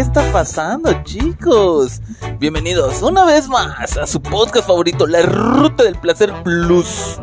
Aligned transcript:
¿qué 0.00 0.04
está 0.04 0.32
pasando, 0.32 0.90
chicos? 1.04 2.00
Bienvenidos 2.38 3.02
una 3.02 3.26
vez 3.26 3.48
más 3.48 3.98
a 3.98 4.06
su 4.06 4.22
podcast 4.22 4.66
favorito, 4.66 5.06
La 5.06 5.20
Ruta 5.20 5.84
del 5.84 5.94
Placer 5.96 6.32
Plus. 6.42 7.18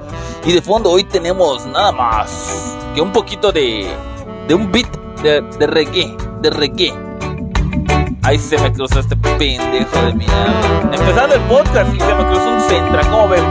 Y 0.46 0.52
de 0.52 0.62
fondo 0.62 0.92
hoy 0.92 1.04
tenemos 1.04 1.66
nada 1.66 1.92
más 1.92 2.78
que 2.94 3.02
un 3.02 3.12
poquito 3.12 3.52
de, 3.52 3.92
un 4.54 4.72
beat 4.72 4.96
de, 5.24 5.42
de 5.58 5.66
reggae, 5.66 6.16
de 6.44 6.50
reggae. 6.52 6.94
Ahí 8.22 8.38
se 8.38 8.60
me 8.60 8.72
cruzó 8.72 9.00
este 9.00 9.18
pendejo 9.18 10.00
de 10.06 10.14
mierda. 10.14 10.82
Empezando 10.94 11.34
el 11.34 11.42
podcast 11.42 11.96
y 11.96 12.00
se 12.00 12.14
me 12.14 12.26
cruzó 12.28 12.48
un 12.48 12.62
centra, 12.62 13.02
¿cómo 13.10 13.28
ven? 13.28 13.44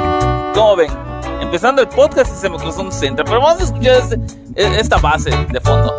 ¿Cómo 0.55 0.77
ven? 0.77 0.93
Empezando 1.41 1.83
el 1.83 1.89
podcast 1.89 2.33
y 2.33 2.37
se 2.37 2.49
me 2.49 2.59
cruzó 2.59 2.81
un 2.83 2.93
centra. 2.93 3.25
Pero 3.25 3.41
vamos 3.41 3.61
a 3.61 3.65
escuchar 3.65 3.97
este- 3.97 4.81
esta 4.81 4.99
base 4.99 5.31
de 5.31 5.61
fondo. 5.61 5.97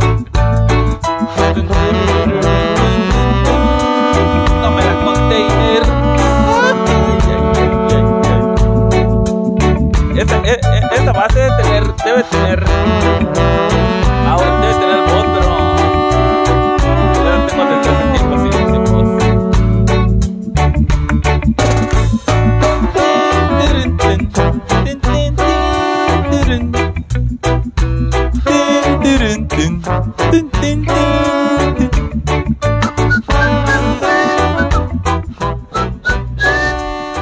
Debe 12.07 12.23
tener, 12.23 12.63
ahora 14.25 14.61
debe 14.61 14.73
tener 14.79 14.99
otro. 15.11 15.41
Ya 17.13 17.29
la 17.31 17.47
tengo 17.47 17.65
desde 17.65 17.89
hace 17.89 18.05
tiempo, 18.13 18.35
así 18.35 18.47
decimos. 18.49 18.87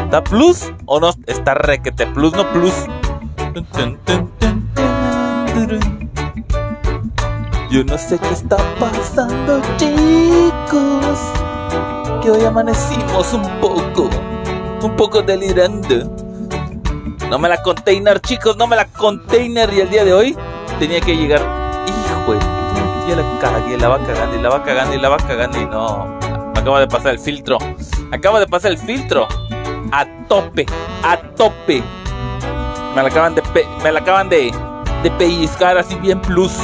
¿Está 0.03 0.23
plus 0.23 0.72
o 0.86 0.99
no? 0.99 1.09
Está 1.25 1.55
requete 1.55 2.05
plus, 2.05 2.33
no 2.33 2.52
plus. 2.53 2.86
Yo 7.75 7.83
no 7.83 7.97
sé 7.97 8.17
qué 8.17 8.29
está 8.29 8.55
pasando, 8.79 9.59
chicos. 9.75 11.19
Que 12.23 12.31
hoy 12.31 12.45
amanecimos 12.45 13.33
un 13.33 13.43
poco, 13.59 14.09
un 14.81 14.95
poco 14.95 15.21
delirando. 15.21 16.09
No 17.29 17.37
me 17.37 17.49
la 17.49 17.61
container, 17.61 18.21
chicos, 18.21 18.55
no 18.55 18.65
me 18.65 18.77
la 18.77 18.85
container. 18.85 19.73
Y 19.73 19.81
el 19.81 19.89
día 19.89 20.05
de 20.05 20.13
hoy 20.13 20.37
tenía 20.79 21.01
que 21.01 21.17
llegar. 21.17 21.41
Hijo 21.85 22.31
de 22.35 22.39
ya 23.09 23.17
la 23.17 23.39
cagué, 23.41 23.77
la 23.77 23.89
va 23.89 23.99
cagando 24.07 24.37
y 24.37 24.41
la 24.41 24.49
va 24.51 24.63
cagando 24.63 24.95
y 24.95 24.97
la 25.01 25.09
va 25.09 25.17
cagando 25.17 25.59
y 25.59 25.65
no. 25.65 26.17
Acaba 26.55 26.79
de 26.79 26.87
pasar 26.87 27.11
el 27.11 27.19
filtro. 27.19 27.57
Acaba 28.09 28.39
de 28.39 28.47
pasar 28.47 28.71
el 28.71 28.77
filtro. 28.77 29.27
A 29.91 30.05
tope, 30.29 30.65
a 31.03 31.17
tope. 31.17 31.83
Me 32.95 33.03
la 33.03 33.09
acaban 33.09 33.35
de, 33.35 33.43
me 33.83 33.91
la 33.91 33.99
acaban 33.99 34.29
de, 34.29 34.53
de 35.03 35.11
pellizcar 35.11 35.77
así 35.77 35.95
bien 35.95 36.21
plus. 36.21 36.57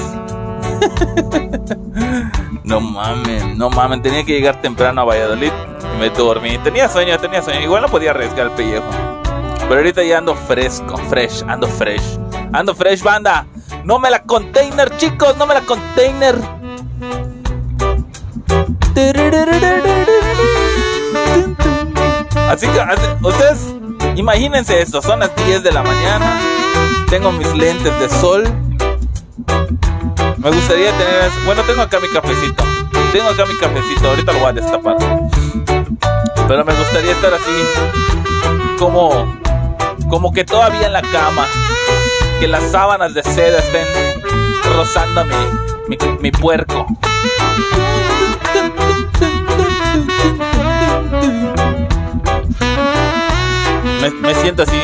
no 2.64 2.82
mames, 2.82 3.58
no 3.58 3.70
mames. 3.70 4.02
Tenía 4.02 4.24
que 4.24 4.34
llegar 4.34 4.62
temprano 4.62 5.02
a 5.02 5.04
Valladolid 5.04 5.52
y 5.94 6.00
me 6.00 6.10
dormí. 6.10 6.58
Tenía 6.60 6.90
sueño, 6.90 7.18
tenía 7.20 7.42
sueño. 7.42 7.62
Igual 7.62 7.84
no 7.84 7.88
podía 7.88 8.12
arriesgar 8.12 8.48
el 8.48 8.52
pellejo. 8.52 8.88
Pero 9.60 9.76
ahorita 9.76 10.04
ya 10.04 10.18
ando 10.18 10.36
fresco, 10.36 10.98
fresh, 11.10 11.44
ando 11.48 11.68
fresh. 11.68 12.20
Ando 12.54 12.76
fresh, 12.76 13.02
banda. 13.04 13.46
No 13.84 14.00
me 14.00 14.10
la 14.10 14.24
container, 14.24 14.96
chicos, 14.98 15.38
no 15.38 15.46
me 15.46 15.54
la 15.54 15.62
container. 15.62 16.36
Así 22.50 22.68
que, 22.68 23.26
ustedes, 23.26 23.76
imagínense 24.16 24.82
esto, 24.82 25.02
son 25.02 25.22
las 25.22 25.34
10 25.36 25.64
de 25.64 25.72
la 25.72 25.82
mañana, 25.82 26.38
tengo 27.10 27.32
mis 27.32 27.48
lentes 27.56 27.98
de 28.00 28.10
sol. 28.10 28.44
Me 30.44 30.50
gustaría 30.50 30.92
tener, 30.98 31.30
bueno, 31.46 31.62
tengo 31.62 31.84
acá 31.84 32.00
mi 32.00 32.08
cafecito. 32.08 32.64
Tengo 33.12 33.30
acá 33.30 33.46
mi 33.46 33.56
cafecito, 33.58 34.10
ahorita 34.10 34.34
lo 34.34 34.40
voy 34.40 34.50
a 34.50 34.54
destapar. 34.54 34.98
Pero 36.48 36.66
me 36.66 36.74
gustaría 36.74 37.12
estar 37.12 37.32
así, 37.32 38.80
como, 38.80 39.40
como 40.10 40.34
que 40.34 40.44
todavía 40.44 40.88
en 40.88 40.94
la 40.94 41.04
cama, 41.04 41.46
que 42.40 42.48
las 42.48 42.72
sábanas 42.72 43.14
de 43.14 43.22
seda 43.22 43.60
estén 43.60 43.86
rozando 44.76 45.26
mi, 45.26 45.36
mi, 45.90 45.98
mi 46.20 46.32
puerco. 46.32 46.88
Me, 54.02 54.10
me 54.10 54.34
siento 54.34 54.64
así, 54.64 54.82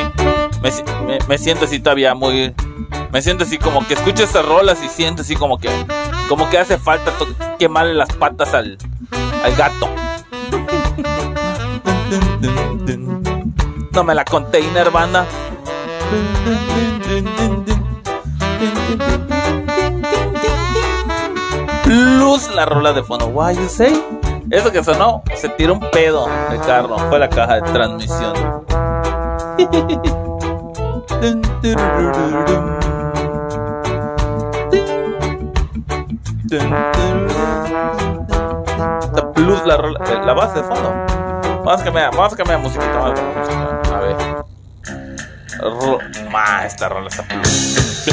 me, 0.62 1.17
me 1.28 1.38
siento 1.40 1.66
así 1.66 1.79
todavía 1.79 2.13
muy, 2.13 2.53
me 3.12 3.22
siento 3.22 3.44
así 3.44 3.57
como 3.57 3.85
que 3.88 3.94
escucho 3.94 4.23
esas 4.23 4.45
rolas 4.45 4.84
y 4.84 4.90
siento 4.90 5.22
así 5.22 5.35
como 5.35 5.57
que, 5.57 5.69
como 6.28 6.50
que 6.50 6.57
hace 6.57 6.78
falta 6.78 7.12
quemarle 7.57 7.94
las 7.94 8.09
patas 8.13 8.53
al, 8.53 8.78
al 9.44 9.56
gato. 9.56 9.90
No 13.91 14.03
me 14.03 14.13
la 14.13 14.25
container, 14.25 14.91
banda. 14.91 15.25
Plus 21.84 22.50
la 22.53 22.66
rola 22.66 22.94
de 22.94 23.03
fondo. 23.03 23.28
Why 23.28 23.56
you 23.56 23.67
say? 23.69 24.03
Eso 24.51 24.72
que 24.72 24.84
sonó, 24.84 25.23
se 25.35 25.50
tiró 25.50 25.73
un 25.73 25.79
pedo 25.91 26.28
de 26.51 26.59
carro. 26.59 26.97
Fue 27.09 27.19
la 27.19 27.29
caja 27.29 27.56
de 27.56 27.62
transmisión. 27.62 28.34
Está 39.02 39.31
plus 39.34 39.66
la 39.66 39.78
rola, 39.78 40.00
eh, 40.09 40.19
la 40.25 40.34
base 40.34 40.62
de 40.62 40.63
fondo. 40.63 40.94
Vamos 41.63 41.81
a 41.81 41.84
cambiar, 41.84 42.12
vamos 42.16 42.34
a 42.34 42.38
cambiar 42.38 42.59
musiquita, 42.59 42.91
vamos 42.97 43.19
a 43.19 43.24
música. 43.40 43.81
A 43.96 44.00
ver. 44.00 44.16
Ro- 45.59 46.00
Ma, 46.31 46.66
esta 46.66 46.88
rola 46.88 47.08
está 47.09 47.24
plus. 47.24 48.08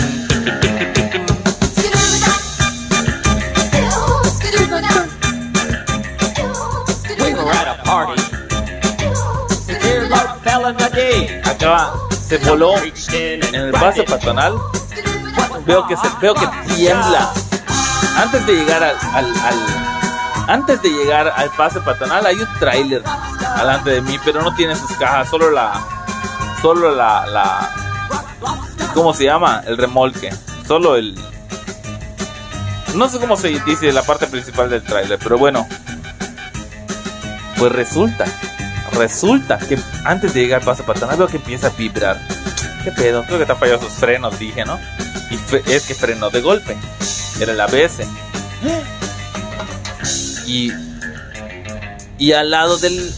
We 7.19 7.35
were 7.35 7.51
at 7.53 7.69
a 7.69 7.83
party. 7.85 8.21
Fell 10.43 10.67
in 10.67 10.77
the 10.77 10.91
se 12.11 12.39
voló 12.39 12.77
en 12.79 13.55
el 13.55 13.73
base 13.73 14.03
patronal. 14.05 14.59
Veo 15.67 15.87
que 15.87 15.97
se, 15.97 16.09
veo 16.21 16.35
que 16.35 16.47
tiembla. 16.75 17.33
Antes 18.17 18.47
de 18.47 18.55
llegar 18.55 18.83
al, 18.83 18.97
al, 19.15 19.57
antes 20.47 20.83
de 20.83 20.91
llegar 20.91 21.33
al 21.35 21.51
pase 21.51 21.81
patronal 21.81 22.25
hay 22.27 22.37
un 22.37 22.49
tráiler 22.59 23.03
delante 23.57 23.91
de 23.91 24.01
mí, 24.03 24.19
pero 24.25 24.43
no 24.43 24.55
tiene 24.55 24.77
sus 24.77 24.93
cajas, 24.93 25.29
solo 25.29 25.51
la, 25.51 25.81
solo 26.63 26.95
la, 26.95 27.27
la, 27.27 27.71
¿cómo 28.93 29.13
se 29.15 29.25
llama? 29.25 29.63
El 29.67 29.77
remolque, 29.77 30.33
solo 30.67 30.97
el, 30.97 31.19
no 32.95 33.09
sé 33.09 33.19
cómo 33.19 33.37
se 33.37 33.49
dice 33.61 33.93
la 33.93 34.03
parte 34.03 34.27
principal 34.27 34.71
del 34.71 34.83
tráiler, 34.83 35.19
pero 35.19 35.37
bueno, 35.39 35.67
pues 37.59 37.73
resulta, 37.73 38.27
resulta 38.93 39.59
que 39.59 39.79
antes 40.05 40.35
de 40.35 40.43
llegar 40.43 40.61
al 40.61 40.67
pase 40.67 40.83
patronal 40.83 41.17
veo 41.17 41.27
que 41.27 41.39
empieza 41.39 41.69
a 41.69 41.71
vibrar. 41.71 42.21
¿Qué 42.85 42.93
pedo? 42.93 43.25
Creo 43.25 43.39
que 43.39 43.47
te 43.47 43.53
han 43.53 43.59
fallado 43.59 43.81
sus 43.81 43.95
frenos, 43.95 44.39
dije, 44.39 44.65
¿no? 44.65 44.79
Y 45.31 45.71
es 45.73 45.87
que 45.87 45.95
frenó 45.95 46.29
de 46.29 46.43
golpe. 46.43 46.77
Era 47.41 47.53
el 47.53 47.61
ABS. 47.61 48.01
Y, 50.47 50.73
y 52.19 52.33
al 52.33 52.51
lado 52.51 52.77
del, 52.79 53.13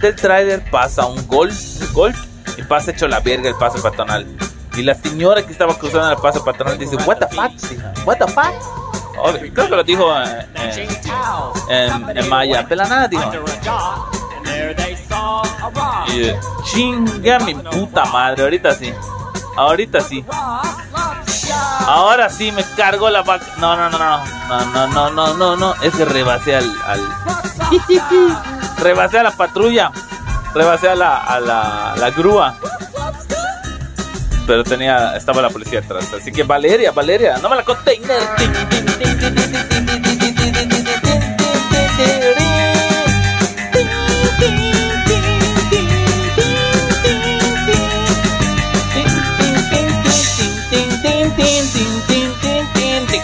del 0.00 0.16
tráiler 0.16 0.62
pasa 0.70 1.06
un 1.06 1.26
Golf, 1.26 1.54
un 1.80 1.92
Golf 1.92 2.18
y 2.56 2.62
pasa 2.62 2.90
hecho 2.90 3.06
la 3.08 3.20
verga 3.20 3.48
el 3.48 3.56
paso 3.56 3.82
patronal. 3.82 4.26
Y 4.76 4.82
la 4.82 4.94
señora 4.94 5.44
que 5.44 5.52
estaba 5.52 5.76
cruzando 5.78 6.10
el 6.10 6.18
paso 6.18 6.44
patronal 6.44 6.78
dice, 6.78 6.96
What 7.06 7.18
the 7.18 7.28
fuck? 7.28 7.52
What 8.04 8.18
the 8.18 8.26
fuck? 8.26 8.84
Creo 9.54 9.68
que 9.68 9.76
lo 9.76 9.84
dijo 9.84 10.12
eh, 10.20 10.46
eh, 10.56 10.88
en, 11.68 12.18
en 12.18 12.28
maya. 12.28 12.66
Pela 12.66 12.84
nada, 12.84 13.08
dijo. 13.08 13.22
Y, 16.08 16.32
chinga 16.64 17.38
mi 17.40 17.54
puta 17.54 18.04
madre, 18.06 18.42
ahorita 18.42 18.74
sí. 18.74 18.92
Ahorita 19.56 20.00
sí. 20.00 20.24
Ahora 21.86 22.30
sí 22.30 22.52
me 22.52 22.64
cargo 22.76 23.10
la 23.10 23.22
vaca. 23.22 23.46
No, 23.58 23.76
no, 23.76 23.90
no, 23.90 23.98
no. 23.98 24.24
No, 24.48 24.64
no, 24.66 24.86
no, 24.88 25.10
no, 25.10 25.34
no, 25.34 25.56
no. 25.56 25.74
Es 25.82 25.94
que 25.94 26.04
rebasé 26.04 26.56
al. 26.56 26.70
al... 26.86 27.00
rebasé 28.78 29.18
a 29.18 29.22
la 29.24 29.30
patrulla. 29.32 29.90
Rebasé 30.54 30.88
a 30.88 30.94
la, 30.94 31.16
a 31.18 31.40
la, 31.40 31.94
la 31.98 32.10
grúa. 32.10 32.56
Pero 34.46 34.64
tenía. 34.64 35.16
Estaba 35.16 35.42
la 35.42 35.50
policía 35.50 35.80
atrás. 35.80 36.12
Así 36.12 36.32
que 36.32 36.42
Valeria, 36.42 36.92
Valeria, 36.92 37.38
no 37.38 37.48
me 37.48 37.56
la 37.56 37.64
container. 37.64 38.18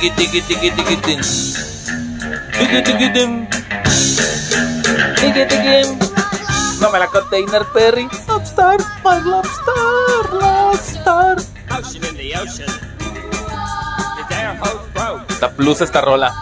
Tiki 0.00 0.16
tiki 0.16 0.40
tiki 0.48 0.70
tiki 0.72 0.96
tin. 1.04 1.20
Tiki 2.56 2.78
tiki 2.84 3.08
tim. 3.12 3.30
Tiki 5.20 5.44
tiki. 5.44 5.76
No 6.80 6.90
me 6.90 6.98
la 6.98 7.06
container 7.08 7.64
Perry. 7.74 8.08
Lobster, 8.26 8.78
my 9.04 9.20
lobster, 9.20 10.24
lobster. 10.40 11.36
Ocean 11.68 12.04
in 12.08 12.16
the 12.16 12.32
ocean. 12.32 12.72
His 14.16 14.30
air 14.32 14.56
hose 14.56 14.88
broke. 14.94 15.28
Está 15.28 15.52
plus 15.52 15.82
esta 15.82 16.00
rola. 16.00 16.32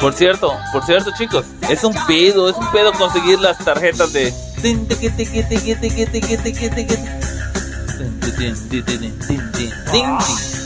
Por 0.00 0.14
cierto, 0.14 0.56
por 0.72 0.86
cierto, 0.86 1.10
chicos, 1.18 1.44
es 1.68 1.84
un 1.84 1.94
pedo, 2.06 2.48
es 2.48 2.56
un 2.56 2.66
pedo 2.72 2.92
conseguir 2.94 3.40
las 3.40 3.58
tarjetas 3.58 4.14
de. 4.14 4.45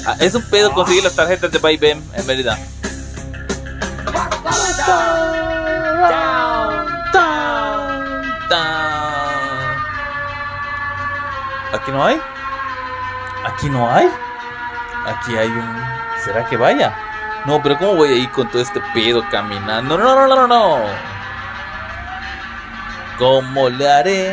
Ah, 0.06 0.16
Es 0.20 0.34
un 0.34 0.42
pedo 0.42 0.72
conseguir 0.72 1.04
las 1.04 1.14
tarjetas 1.14 1.50
de 1.52 1.58
Baybem 1.58 2.02
en 2.14 2.26
Mérida. 2.26 2.58
Aquí 11.72 11.90
no 11.92 12.04
hay. 12.04 12.20
Aquí 13.46 13.70
no 13.70 13.90
hay. 13.90 14.08
Aquí 15.06 15.36
hay 15.36 15.48
un. 15.48 15.84
¿Será 16.24 16.44
que 16.46 16.56
vaya? 16.56 16.94
No, 17.46 17.62
pero 17.62 17.78
¿cómo 17.78 17.94
voy 17.96 18.08
a 18.10 18.14
ir 18.16 18.30
con 18.30 18.48
todo 18.50 18.60
este 18.60 18.80
pedo 18.92 19.22
caminando? 19.30 19.96
No, 19.96 20.14
no, 20.14 20.26
no, 20.26 20.34
no, 20.34 20.46
no. 20.46 20.78
¿Cómo 23.20 23.68
le 23.68 23.86
haré? 23.86 24.32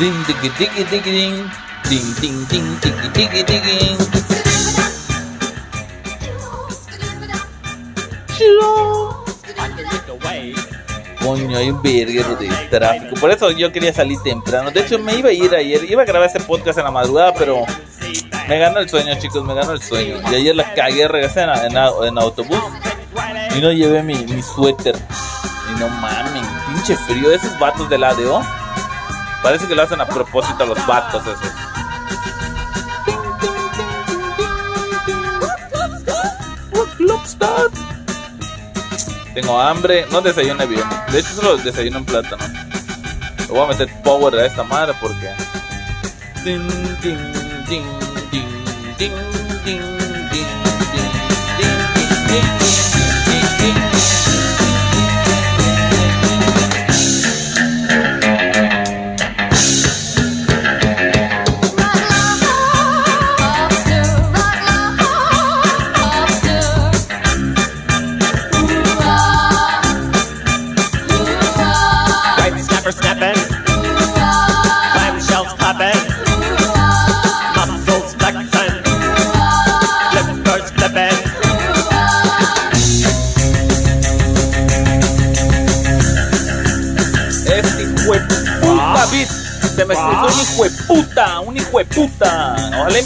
Ding, 0.00 0.24
tiki, 0.26 0.50
tiki, 0.50 0.84
tiki, 0.90 1.10
ding. 1.10 1.50
Ding, 1.88 2.14
ding, 2.20 2.48
ding, 2.48 2.80
tiki, 2.80 3.08
tiki, 3.14 3.44
tiki. 3.44 4.14
Coño, 11.22 11.56
hay 11.56 11.70
un 11.70 11.80
verguero 11.80 12.34
de 12.34 12.48
tráfico. 12.70 13.14
Por 13.20 13.30
eso 13.30 13.52
yo 13.52 13.70
quería 13.70 13.94
salir 13.94 14.18
temprano. 14.24 14.72
De 14.72 14.80
hecho, 14.80 14.98
me 14.98 15.14
iba 15.14 15.28
a 15.28 15.32
ir 15.32 15.54
ayer. 15.54 15.88
Iba 15.88 16.02
a 16.02 16.06
grabar 16.06 16.26
este 16.26 16.40
podcast 16.40 16.78
en 16.78 16.84
la 16.84 16.90
madrugada, 16.90 17.34
pero 17.34 17.64
me 18.48 18.58
ganó 18.58 18.80
el 18.80 18.88
sueño, 18.88 19.14
chicos. 19.20 19.44
Me 19.44 19.54
ganó 19.54 19.70
el 19.70 19.80
sueño. 19.80 20.16
Y 20.28 20.34
ayer 20.34 20.56
la 20.56 20.74
cagué, 20.74 21.06
regresé 21.06 21.42
en, 21.42 21.50
en, 21.50 22.18
autobús. 22.18 22.58
Y 23.56 23.60
no 23.60 23.70
llevé 23.70 24.02
mi, 24.02 24.42
suéter. 24.42 24.96
Y 24.96 25.80
no 25.80 25.88
mamen, 25.88 26.23
pinche 26.84 27.02
frío. 27.04 27.32
Esos 27.32 27.58
vatos 27.58 27.88
del 27.88 28.04
ADO. 28.04 28.42
Parece 29.42 29.66
que 29.66 29.74
lo 29.74 29.82
hacen 29.82 30.00
a 30.00 30.06
propósito 30.06 30.64
a 30.64 30.66
los 30.66 30.86
vatos 30.86 31.22
esos. 31.22 31.52
Tengo 39.34 39.60
hambre, 39.60 40.06
no 40.10 40.20
desayuno 40.20 40.66
bien. 40.66 40.84
De 41.10 41.18
hecho, 41.18 41.34
solo 41.34 41.56
desayuno 41.56 41.98
en 41.98 42.04
plátano. 42.04 42.44
Le 43.38 43.46
voy 43.46 43.64
a 43.64 43.66
meter 43.66 44.02
power 44.02 44.34
a 44.36 44.46
esta 44.46 44.62
madre 44.62 44.94
porque. 45.00 45.28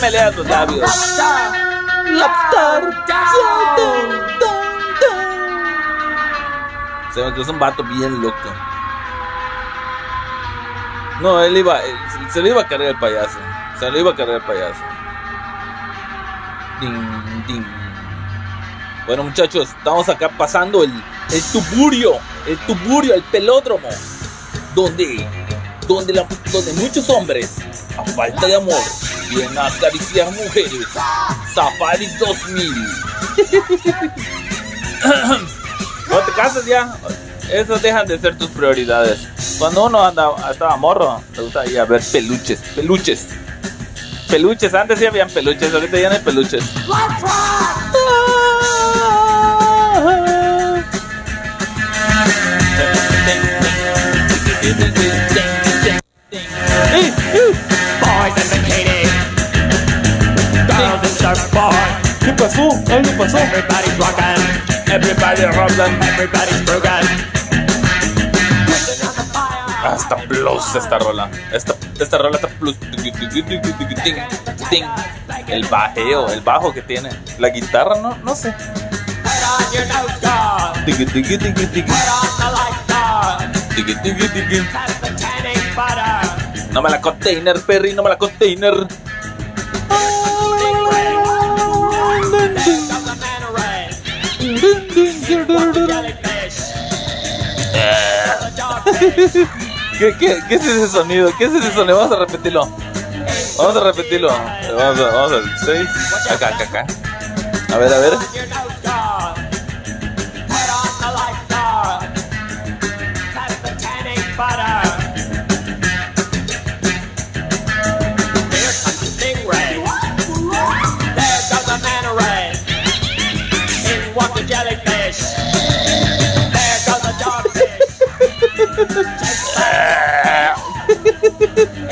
Me 0.00 0.10
leas 0.10 0.36
los 0.36 0.46
labios. 0.46 0.90
Se 7.14 7.24
me 7.24 7.32
cruzó 7.32 7.52
un 7.52 7.58
vato 7.58 7.82
bien 7.84 8.20
loco. 8.22 8.36
No, 11.20 11.40
él 11.42 11.56
iba, 11.56 11.80
él- 11.82 11.96
se 12.32 12.40
lo 12.40 12.48
iba 12.48 12.62
a 12.62 12.68
cargar 12.68 12.88
el 12.88 12.98
payaso. 12.98 13.38
Se 13.80 13.90
lo 13.90 13.98
iba 13.98 14.12
a 14.12 14.14
cargar 14.14 14.36
el 14.36 14.42
payaso. 14.42 14.80
Ding, 16.80 17.44
ding. 17.46 17.64
Bueno, 19.06 19.24
muchachos, 19.24 19.70
estamos 19.76 20.08
acá 20.08 20.28
pasando 20.28 20.84
el, 20.84 20.92
el 21.32 21.42
tuburio, 21.50 22.18
el 22.46 22.58
tuburio, 22.58 23.14
el 23.14 23.22
pelódromo, 23.22 23.88
donde, 24.74 25.26
donde, 25.88 26.12
la- 26.12 26.26
donde 26.52 26.72
muchos 26.74 27.08
hombres, 27.08 27.56
a 27.98 28.04
falta 28.12 28.46
de 28.46 28.54
amor, 28.56 28.78
vienen 29.28 29.56
a 29.58 29.66
acariciar 29.66 30.30
mujeres. 30.32 30.86
Safaris 31.54 32.18
2000. 32.18 32.72
No 36.08 36.18
te 36.18 36.32
casas 36.32 36.64
ya. 36.66 36.96
Esos 37.50 37.80
dejan 37.80 38.06
de 38.06 38.18
ser 38.18 38.36
tus 38.36 38.50
prioridades. 38.50 39.20
Cuando 39.58 39.86
uno 39.86 40.04
anda, 40.04 40.30
estaba 40.50 40.76
morro, 40.76 41.22
le 41.34 41.42
gusta 41.42 41.66
ir 41.66 41.80
a 41.80 41.84
ver 41.84 42.02
peluches, 42.12 42.60
peluches. 42.74 43.28
Peluches, 44.28 44.74
antes 44.74 44.98
sí 44.98 45.06
habían 45.06 45.30
peluches, 45.30 45.72
ahorita 45.72 45.98
ya 45.98 46.10
no 46.10 46.14
hay 46.16 46.20
peluches. 46.20 46.64
Boys 58.00 58.54
in 58.56 58.62
bikini. 58.62 58.87
Dallas 61.38 61.50
boy. 61.52 61.74
¿Qué 62.24 62.32
pasó? 62.32 62.70
Algo 62.92 63.18
pasó. 63.18 63.38
Everybody's 63.38 63.98
rockin', 63.98 64.92
everybody 64.92 65.44
rollin', 65.56 66.02
everybody's 66.02 66.64
broken. 66.64 67.06
Hasta 69.84 70.16
plus 70.28 70.74
esta 70.74 70.98
rola. 70.98 71.30
Esta, 71.52 71.74
esta 72.00 72.18
rola 72.18 72.36
está 72.36 72.48
plus. 72.48 72.76
El 75.46 75.64
bajeo, 75.66 76.28
el 76.28 76.40
bajo 76.40 76.72
que 76.72 76.82
tiene. 76.82 77.10
La 77.38 77.48
guitarra, 77.48 77.96
no, 78.00 78.16
no 78.18 78.34
sé. 78.34 78.54
No 86.72 86.82
me 86.82 86.90
la 86.90 87.00
container, 87.00 87.60
Perry, 87.60 87.94
no 87.94 88.02
me 88.02 88.10
la 88.10 88.18
container. 88.18 88.86
¿Qué, 99.98 100.16
qué, 100.18 100.38
¿Qué 100.48 100.54
es 100.54 100.64
ese 100.64 100.88
sonido? 100.88 101.30
¿Qué 101.36 101.44
es 101.44 101.54
ese 101.54 101.72
sonido? 101.72 101.98
Vamos 101.98 102.16
a 102.16 102.20
repetirlo. 102.20 102.76
Vamos 103.58 103.76
a 103.76 103.80
repetirlo. 103.80 104.28
Vamos 104.28 105.00
a, 105.00 105.08
vamos 105.10 105.32
a, 105.32 105.64
seis. 105.64 105.88
Acá, 106.30 106.48
acá, 106.48 106.64
acá. 106.64 106.86
A 107.74 107.78
ver, 107.78 107.92
a 107.92 107.98
ver. 107.98 108.12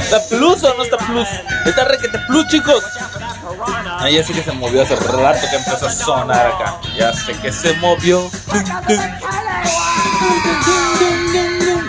¿Está 0.06 0.20
plus 0.28 0.62
o 0.62 0.74
no 0.76 0.84
está 0.84 0.98
plus? 0.98 1.26
Está 1.66 1.84
requete 1.84 2.16
plus, 2.28 2.46
chicos. 2.46 2.84
Ah, 3.98 4.08
ya 4.08 4.22
sé 4.22 4.32
que 4.32 4.42
se 4.42 4.52
movió 4.52 4.82
hace 4.82 4.94
rato 4.94 5.40
que 5.50 5.56
empezó 5.56 5.86
a 5.86 5.90
sonar 5.90 6.46
acá. 6.46 6.78
Ya 6.96 7.12
sé 7.12 7.32
que 7.32 7.50
se 7.50 7.72
movió. 7.74 8.30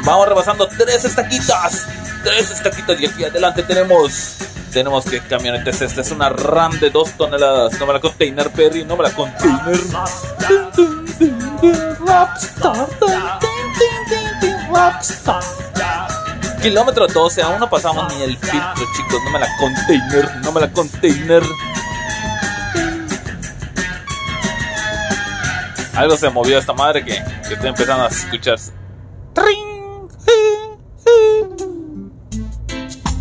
Vamos 0.03 0.27
rebasando 0.27 0.67
tres 0.67 1.05
estaquitas. 1.05 1.85
tres 2.23 2.49
estaquitas 2.49 2.99
y 2.99 3.05
aquí 3.05 3.23
adelante 3.23 3.61
tenemos 3.61 4.37
tenemos 4.73 5.05
que 5.05 5.19
camioneta 5.21 5.69
es 5.69 5.81
esta 5.81 6.01
es 6.01 6.09
una 6.09 6.29
RAM 6.29 6.79
de 6.79 6.89
dos 6.89 7.11
toneladas 7.11 7.79
no 7.79 7.85
me 7.85 7.93
la 7.93 7.99
container 8.01 8.49
Perry 8.49 8.83
no 8.83 8.97
me 8.97 9.03
la 9.03 9.11
container 9.11 9.79
Rockstar 11.99 12.87
Rockstar 14.69 15.66
kilómetro 16.67 17.07
12 17.07 17.41
aún 17.43 17.59
no 17.61 17.69
pasamos 17.69 18.13
ni 18.13 18.23
el 18.23 18.37
filtro 18.37 18.85
chicos 18.93 19.23
no 19.23 19.31
me 19.31 19.39
la 19.39 19.47
container 19.57 20.35
no 20.43 20.51
me 20.51 20.59
la 20.59 20.69
container. 20.69 21.43
Algo 25.95 26.17
se 26.17 26.29
movió 26.29 26.59
esta 26.59 26.73
madre 26.73 27.05
que, 27.05 27.23
que 27.47 27.53
estoy 27.53 27.69
empezando 27.69 28.03
a 28.03 28.07
escucharse 28.07 28.76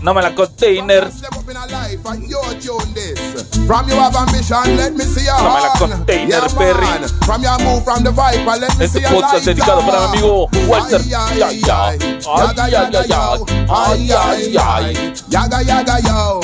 No 0.06 0.14
me 0.14 0.22
la 0.22 0.32
container. 0.36 1.10
From 3.66 3.88
you 3.88 3.96
have 3.96 4.14
ambition, 4.14 4.76
let 4.76 4.94
me 4.94 5.02
see 5.02 5.24
your 5.24 5.34
No 5.42 5.58
la 5.58 5.72
container, 5.76 6.30
Yeah, 6.30 6.46
Perry. 6.56 6.80
man. 6.80 7.08
From 7.26 7.42
your 7.42 7.58
move 7.66 7.82
from 7.82 8.04
the 8.04 8.12
viper, 8.12 8.54
let 8.60 8.70
me 8.78 8.84
Este 8.84 8.98
see 8.98 9.00
your 9.02 9.10
podcast 9.20 9.44
dedicado 9.46 9.80
para 9.80 10.06
mi 10.06 10.06
man. 10.06 10.08
amigo 10.22 10.48
Walter. 10.68 11.00
Ya, 11.08 11.26
ya. 11.34 11.48
ay. 11.48 11.58
Ay, 11.66 11.98
Yaga, 12.22 12.62
ay, 12.62 12.70
yaga, 12.70 13.00
ay, 13.00 13.08
yo. 13.08 13.46
ay. 13.50 13.66
Ay, 13.68 14.12
ay, 14.12 14.56
ay. 14.56 15.14
Yaga, 15.28 15.62
yaga, 15.66 15.98
yo. 16.06 16.40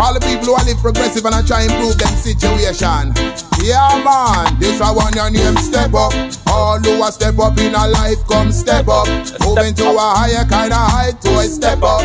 All 0.00 0.14
the 0.14 0.20
people 0.24 0.46
who 0.46 0.54
are 0.54 0.64
live 0.64 0.80
progressive 0.80 1.26
and 1.26 1.34
I 1.34 1.42
try 1.42 1.64
improve 1.68 1.98
them 1.98 2.16
situation. 2.16 3.12
Yeah, 3.60 4.00
man, 4.00 4.56
this 4.58 4.80
I 4.80 4.90
want 4.90 5.14
your 5.16 5.28
name 5.28 5.56
step 5.60 5.92
up. 5.92 6.14
All 6.48 6.78
who 6.80 7.02
are 7.02 7.12
step 7.12 7.38
up 7.38 7.58
in 7.58 7.74
a 7.74 7.88
life, 7.88 8.16
come 8.26 8.50
step 8.52 8.88
up. 8.88 9.06
Moving 9.44 9.74
to 9.74 9.90
a 9.92 10.00
higher 10.16 10.48
kind 10.48 10.72
of 10.72 10.80
height, 10.80 11.20
to 11.20 11.30
a 11.36 11.44
step 11.44 11.82
up. 11.82 12.00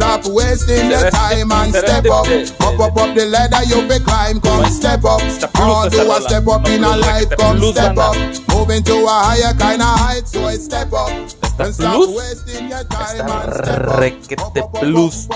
Stop 0.00 0.24
wasting 0.32 0.88
your 0.88 1.10
time 1.10 1.52
and 1.52 1.74
step 1.74 2.06
up. 2.06 2.24
Up, 2.64 2.80
up, 2.80 2.96
up 2.96 3.14
the 3.14 3.26
ladder 3.26 3.60
you 3.68 3.86
be 3.86 4.02
climb, 4.02 4.40
come 4.40 4.64
step 4.64 5.04
up. 5.04 5.20
Está 5.20 5.48
plus 5.52 5.60
All 5.60 5.86
esta 5.86 6.04
who 6.04 6.10
are 6.10 6.22
step 6.22 6.48
up 6.48 6.66
in 6.68 6.82
a 6.82 6.96
life, 6.96 7.28
come 7.36 7.60
step 7.60 7.98
up. 7.98 8.16
Moving 8.48 8.82
to 8.84 8.96
a 9.04 9.16
higher 9.28 9.52
kind 9.58 9.82
of 9.82 9.92
height, 10.00 10.26
so 10.26 10.46
I 10.46 10.56
step 10.56 10.90
up. 10.94 11.12
And 11.60 11.74
stop 11.74 12.00
wasting 12.16 12.70
your 12.70 12.82
time 12.84 13.28
and 13.28 13.52
step 13.52 13.76
up. 13.76 14.00
requete 14.00 14.72
plus. 14.72 15.28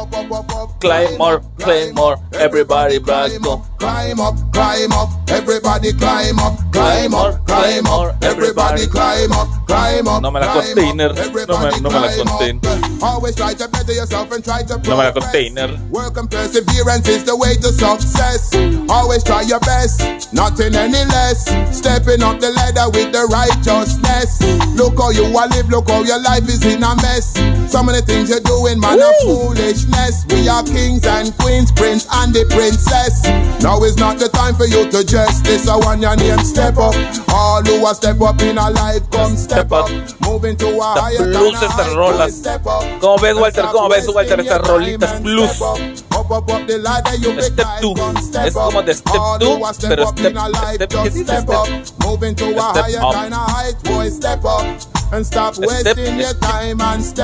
Climb 0.80 1.18
more, 1.18 1.40
climb 1.58 1.94
more, 1.94 2.16
everybody 2.32 2.98
back 2.98 3.32
up, 3.44 3.60
climb 3.84 4.20
up, 4.20 4.34
climb 4.52 4.92
up, 4.92 5.10
everybody 5.28 5.92
climb 5.92 6.38
up, 6.38 6.56
climb 6.72 7.12
up, 7.14 7.46
climb 7.46 7.86
up, 7.86 8.16
everybody 8.24 8.86
climb 8.86 9.30
up, 9.32 9.48
climb 9.66 10.08
up. 10.08 10.22
No 10.22 10.30
me 10.30 10.40
la 10.40 10.52
climb 10.52 10.56
up, 10.56 10.64
container, 10.64 11.08
no 11.12 11.56
me- 11.60 11.80
no 11.84 11.90
me 11.90 11.98
la 12.00 12.08
climb 12.08 12.28
up. 12.28 12.38
contain. 12.40 12.60
Always 13.02 13.34
try 13.34 13.52
to 13.52 13.68
better 13.68 13.92
yourself 13.92 14.32
and 14.32 14.42
try 14.42 14.62
to 14.62 14.78
No 14.88 14.96
me 14.96 15.04
la 15.04 15.12
container. 15.12 15.68
Work 15.90 16.16
and 16.16 16.30
perseverance 16.30 17.08
is 17.08 17.24
the 17.24 17.36
way 17.36 17.54
to 17.56 17.70
success. 17.72 18.54
Always 18.88 19.22
try 19.22 19.42
your 19.42 19.60
best, 19.60 20.32
nothing 20.32 20.74
any 20.74 21.04
less. 21.16 21.44
Stepping 21.76 22.22
up 22.22 22.40
the 22.40 22.50
ladder 22.56 22.88
with 22.88 23.12
the 23.12 23.24
righteousness. 23.28 24.40
Look 24.80 24.96
how 24.96 25.10
you 25.10 25.26
are 25.36 25.48
live, 25.48 25.68
look 25.68 25.88
how 25.90 26.02
your 26.04 26.20
life 26.22 26.48
is 26.48 26.64
in 26.64 26.82
a 26.82 26.96
mess. 26.96 27.36
Some 27.68 27.88
of 27.88 27.96
the 27.96 28.02
things 28.02 28.30
you're 28.30 28.40
doing, 28.40 28.78
man, 28.78 29.00
are 29.02 29.12
foolishness. 29.22 30.24
We 30.30 30.48
are 30.48 30.62
kings 30.62 31.04
and 31.06 31.36
queens, 31.38 31.72
prince 31.72 32.06
and 32.12 32.32
the 32.32 32.44
princess. 32.54 33.22
Now 33.62 33.82
is 33.82 33.96
not 33.98 34.18
the 34.18 34.28
time 34.28 34.54
for 34.54 34.66
you 34.66 34.88
to 34.90 35.02
just 35.04 35.44
this. 35.44 35.66
I 35.68 35.76
want 35.76 36.00
your 36.00 36.14
name 36.16 36.38
step 36.40 36.76
up. 36.78 36.94
All 37.34 37.62
who 37.62 37.84
are 37.84 37.94
step 37.94 38.20
up 38.20 38.40
in 38.42 38.58
a 38.58 38.70
life, 38.70 39.02
come 39.10 39.34
step, 39.36 39.66
Step 39.66 39.72
up. 39.72 39.90
up. 39.90 40.20
Moving 40.22 40.56
to 40.58 40.66
a 40.68 40.70
Está 40.70 41.00
higher 41.02 41.26
plus 41.32 41.34
kind 41.34 41.56
of 41.56 41.62
estas 41.62 41.86
height, 41.86 41.96
rolas. 41.96 42.32
step 42.32 42.66
up. 42.66 42.82
¿Cómo 43.00 43.18
ves, 43.20 43.34
Walter? 43.36 43.64
¿Cómo 43.72 43.88
ves, 43.90 44.08
Walter, 44.08 44.40
estas 44.40 44.60
rolitas 44.68 45.20
plus? 45.20 45.60
Up, 45.60 46.30
up, 46.30 46.48
up 46.50 46.66
the 46.68 46.78
ladder, 46.78 47.16
you 47.16 47.34
Step 47.42 47.56
be 47.56 47.64
two. 47.80 47.94
climb, 47.94 48.16
step 48.22 48.46
Es 48.46 48.56
up. 48.56 48.70
como 48.70 48.82
de 48.82 48.94
step 48.94 49.14
All 49.18 49.38
two, 49.38 49.56
who 49.56 49.64
are 49.64 49.74
step 49.74 49.90
pero 49.90 50.04
up 50.08 50.18
step- 50.18 50.30
in 50.30 50.36
a 50.36 50.48
life, 50.48 50.74
step- 50.76 50.90
just 50.90 51.04
¿qué 51.04 51.10
dice? 51.10 51.24
step 51.24 51.42
Step- 51.42 51.58
up. 51.58 51.68
Moving 52.06 52.34
to 52.36 52.44
a 52.46 52.70
step 52.70 52.84
higher 52.84 53.02
up. 53.02 53.14
kind 53.14 53.34
of 53.34 53.40
height, 53.50 53.74
boy, 53.82 54.08
step 54.10 54.44
up. 54.44 54.62
And 54.62 54.62
stop 54.62 54.62
Step- 54.62 54.62
wasting 54.62 54.62
your 54.62 54.62
step- 54.62 54.62
time 54.62 54.62
and 54.64 54.82
step 54.82 54.82
step 54.84 54.93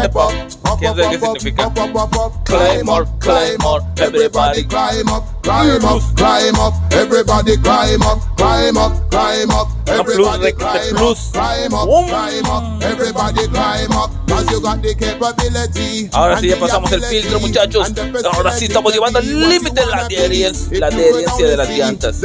up. 0.07 0.17
up. 0.17 0.31
Up, 0.71 0.79
¿Quién 0.79 0.93
up, 0.93 0.97
sabe 0.97 1.09
qué 1.11 1.17
up, 1.17 1.23
up, 1.25 1.39
significa? 1.39 1.67
up, 1.67 1.79
up, 1.79 1.97
up, 1.97 2.17
up. 2.17 2.45
Climb 2.45 2.87
more, 2.87 3.07
climb 3.19 3.57
more, 3.61 3.81
everybody. 3.99 4.65
climb 4.65 5.09
up, 5.09 5.43
climb 5.43 5.85
up, 5.85 6.01
climb 6.15 6.55
up, 6.61 6.75
everybody 6.93 7.57
climb 7.57 8.03
up, 8.03 8.21
climb 8.37 8.77
up, 8.77 9.11
climb 9.11 9.51
up, 9.51 9.69
everybody 9.89 10.53
climb 10.53 10.97
up, 10.97 11.19
climb 11.33 11.75
up, 11.75 11.89
climb 12.09 12.47
up, 12.47 12.83
everybody 12.83 13.47
climb 13.49 13.93
up, 13.93 14.11
cause 14.29 14.51
you 14.53 14.61
got 14.61 14.81
the 14.83 14.95
capability. 14.95 16.09
Ahora 16.13 16.39
sí 16.39 16.49
ya 16.49 16.55
and 16.55 16.63
the 16.63 16.67
pasamos 16.67 16.93
el 16.93 17.03
filtro, 17.03 17.41
muchachos. 17.41 17.87
and 17.87 17.97
the 17.97 18.31
Ahora 18.33 18.53
sí 18.53 18.67
estamos 18.67 18.93
llevando 18.93 19.19
al 19.19 19.49
límite 19.49 19.85
la 19.87 19.97
adherencia, 19.99 20.79
la 20.79 20.87
adherencia 20.87 21.47
de 21.47 21.57
las 21.57 21.69
llantas. 21.69 22.23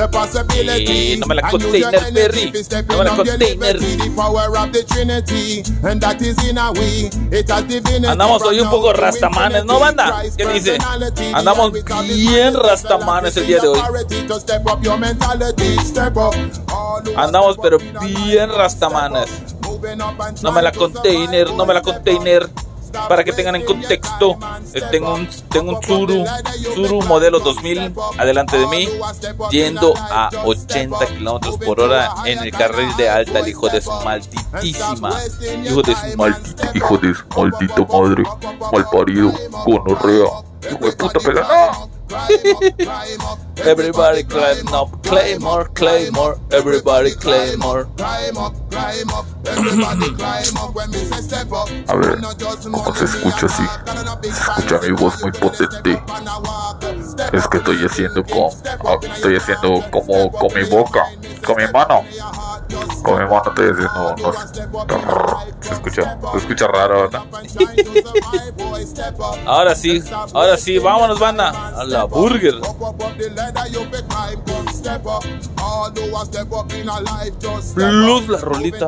Y 0.79 1.17
no 1.17 1.25
me 1.25 1.36
la 1.36 1.50
container, 1.50 2.12
Perry. 2.13 2.51
No 2.88 2.98
me 2.98 3.03
la 3.03 3.15
container. 3.15 3.79
Andamos 8.09 8.41
hoy 8.43 8.59
un 8.59 8.69
poco 8.69 8.93
rastamanes, 8.93 9.65
¿no, 9.65 9.79
banda? 9.79 10.24
¿Qué 10.38 10.45
dice? 10.47 10.77
Andamos 11.33 11.71
bien 12.03 12.53
rastamanes 12.53 13.38
el 13.38 13.47
día 13.47 13.59
de 13.59 13.67
hoy. 13.67 13.79
Andamos 17.15 17.57
pero 17.62 17.77
bien 18.01 18.50
rastamanes. 18.50 19.27
No 20.41 20.51
me 20.51 20.62
la 20.62 20.71
container, 20.71 21.51
no 21.53 21.65
me 21.65 21.74
la 21.74 21.81
container. 21.81 22.50
Para 23.07 23.23
que 23.23 23.33
tengan 23.33 23.55
en 23.55 23.65
contexto, 23.65 24.37
eh, 24.73 24.81
tengo 24.91 25.13
un, 25.13 25.27
tengo 25.49 25.71
un 25.73 25.79
Tsuru, 25.79 26.23
Tsuru 26.73 27.01
modelo 27.03 27.39
2000 27.39 27.93
adelante 28.17 28.57
de 28.57 28.67
mí, 28.67 28.87
yendo 29.51 29.93
a 29.97 30.29
80 30.43 31.05
kilómetros 31.07 31.57
por 31.57 31.79
hora 31.79 32.13
en 32.25 32.39
el 32.39 32.51
carril 32.51 32.95
de 32.97 33.09
alta, 33.09 33.39
el 33.39 33.47
hijo 33.49 33.69
de 33.69 33.81
su 33.81 33.91
malditísima, 33.91 35.13
hijo 35.63 35.81
de 35.81 35.95
su 35.95 36.17
maldito, 36.17 36.63
hijo 36.73 36.97
de 36.97 37.13
su 37.13 37.27
maldita 37.35 37.85
madre, 37.91 38.23
malparido, 38.71 39.31
gonorrea, 39.65 40.27
hijo 40.71 40.85
de 40.85 40.91
puta 40.93 41.19
pega, 41.19 41.41
¡no! 41.41 41.95
Everybody 43.65 44.24
climb 44.24 44.74
up, 44.74 45.01
Claymore, 45.03 45.65
Claymore, 45.74 46.38
everybody 46.51 47.15
Claymore. 47.15 47.88
A 51.88 51.95
ver, 51.95 52.17
¿cómo 52.72 52.95
se 52.95 53.05
escucha 53.05 53.45
así? 53.45 53.63
Se 54.22 54.29
escucha 54.29 54.79
mi 54.81 54.91
voz 54.91 55.22
muy 55.22 55.31
potente. 55.31 56.03
Es 57.34 57.48
que 57.48 57.57
estoy 57.57 57.86
haciendo 57.86 58.24
con, 58.24 58.50
ah, 58.86 58.98
estoy 59.15 59.38
haciendo 59.38 59.84
como 59.91 60.31
con 60.31 60.53
mi 60.53 60.63
boca, 60.65 61.05
con 61.45 61.55
mi 61.57 61.67
mano. 61.72 62.03
Mi 62.69 63.12
mano 63.12 63.41
estoy 63.45 63.69
haciendo 63.72 64.15
unos... 64.17 64.36
Se 65.62 65.74
escucha, 65.74 66.17
se 66.31 66.38
escucha 66.38 66.67
raro, 66.67 67.01
¿verdad? 67.10 67.24
Ahora 69.45 69.75
sí, 69.75 70.01
ahora 70.34 70.57
sí, 70.57 70.77
vámonos, 70.79 71.19
banda, 71.19 71.50
a 71.79 71.84
la 71.84 72.05
burger. 72.05 72.55
Plus 77.75 78.27
la 78.29 78.38
rolita. 78.39 78.88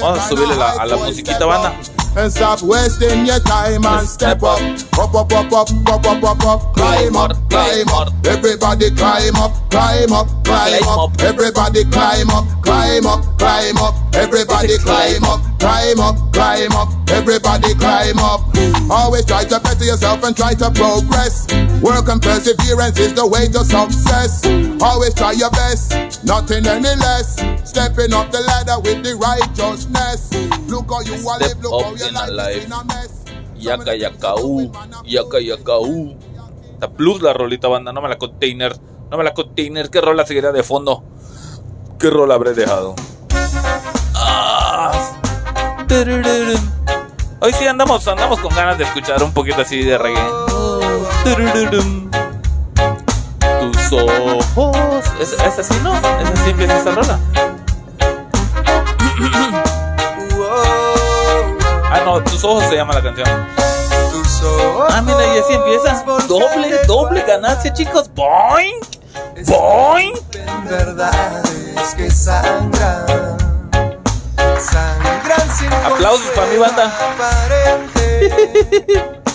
Vamos 0.00 0.18
a 0.18 0.28
subirle 0.28 0.56
la- 0.56 0.70
a 0.72 0.86
la 0.86 0.96
musiquita, 0.96 1.46
banda. 1.46 1.72
And 2.16 2.32
stop 2.32 2.62
wasting 2.62 3.26
your 3.26 3.38
time 3.40 3.84
and 3.84 4.08
step 4.08 4.42
up. 4.42 4.58
Up, 4.98 5.14
up, 5.14 5.30
up, 5.32 5.52
up, 5.52 5.68
up, 5.86 6.06
up, 6.06 6.24
up, 6.24 6.44
up. 6.46 6.74
Climb 6.74 7.14
up, 7.14 7.36
climb 7.50 7.88
up. 7.90 8.08
Everybody 8.26 8.90
climb 8.92 9.36
up, 9.36 9.52
climb 9.70 10.12
up, 10.12 10.26
climb 10.42 10.78
Climb 10.80 10.88
up. 10.88 10.98
up. 11.12 11.20
Everybody 11.22 11.84
climb 11.84 12.30
up, 12.30 12.44
climb 12.62 13.05
up, 13.06 13.22
climb 13.38 13.78
up. 13.78 13.94
Everybody 14.14 14.78
climb 14.78 15.24
up, 15.24 15.40
climb 15.58 16.00
up, 16.00 16.16
climb 16.32 16.72
up. 16.72 16.88
Everybody 17.10 17.74
climb 17.74 18.18
up. 18.18 18.40
Always 18.90 19.24
try 19.24 19.44
to 19.44 19.60
better 19.60 19.84
yourself 19.84 20.22
and 20.24 20.36
try 20.36 20.54
to 20.54 20.70
progress. 20.70 21.46
Work 21.80 22.08
and 22.08 22.20
perseverance 22.20 22.98
is 22.98 23.14
the 23.14 23.26
way 23.26 23.46
to 23.48 23.64
success. 23.64 24.44
Always 24.82 25.14
try 25.14 25.32
your 25.32 25.50
best, 25.50 26.24
nothing 26.24 26.66
any 26.66 26.94
less. 26.98 27.36
Stepping 27.64 28.12
up 28.12 28.30
the 28.30 28.40
ladder 28.40 28.80
with 28.82 29.02
the 29.02 29.14
righteousness. 29.16 30.32
Look 30.68 30.90
how 30.90 31.00
you 31.00 31.14
are 31.28 31.38
live, 31.38 31.62
look 31.62 31.72
how 31.72 31.94
your 31.94 32.12
life 32.12 32.56
is 32.56 32.64
in 32.66 32.72
a 32.72 32.84
mess. 32.84 33.24
Yaka 33.56 33.96
Yakaú, 33.96 34.72
Yaka 35.04 35.38
Yakaú. 35.40 36.16
Está 36.74 36.90
plus 36.92 37.22
la 37.22 37.32
rolita, 37.32 37.68
banda, 37.68 37.92
no 37.92 38.02
me 38.02 38.08
la 38.08 38.18
container. 38.18 38.76
No 39.10 39.16
me 39.16 39.24
la 39.24 39.32
container, 39.32 39.88
¿qué 39.88 40.00
rola 40.00 40.26
seguirá 40.26 40.52
de 40.52 40.62
fondo? 40.62 41.02
¿Qué 41.98 42.10
rola 42.10 42.34
habré 42.34 42.52
dejado? 42.52 42.94
Ah. 44.14 44.92
Hoy 47.40 47.52
sí 47.54 47.66
andamos, 47.66 48.06
andamos 48.06 48.38
con 48.40 48.54
ganas 48.54 48.76
de 48.76 48.84
escuchar 48.84 49.22
un 49.22 49.32
poquito 49.32 49.62
así 49.62 49.82
de 49.82 49.96
reggae. 49.96 50.30
Tus 53.60 53.92
ojos. 53.92 55.04
¿Es, 55.20 55.32
es 55.32 55.58
así, 55.58 55.74
no? 55.82 55.94
¿Es 55.94 56.40
así 56.40 56.50
empieza 56.50 56.76
esta 56.76 56.90
rola? 56.90 57.18
Ah, 61.90 62.00
no, 62.04 62.22
tus 62.24 62.44
ojos 62.44 62.64
se 62.64 62.76
llama 62.76 62.92
la 62.94 63.02
canción. 63.02 63.26
Tus 64.12 64.42
Ah, 64.90 65.00
mira, 65.02 65.34
y 65.34 65.38
así 65.38 65.54
empieza. 65.54 66.04
Doble, 66.28 66.78
doble 66.86 67.22
ganancia, 67.22 67.72
chicos. 67.72 68.10
Boing. 68.14 68.80
Boing. 69.46 70.12
En 70.34 71.65
verdades 71.76 71.94
que 71.94 72.10
sangran. 72.10 73.36
Sangran 74.58 75.56
sin 75.56 75.72
Aplausos 75.72 76.30
para 76.34 76.46
mi 76.48 76.58
banda. 76.58 76.86
aparente. 76.86 78.42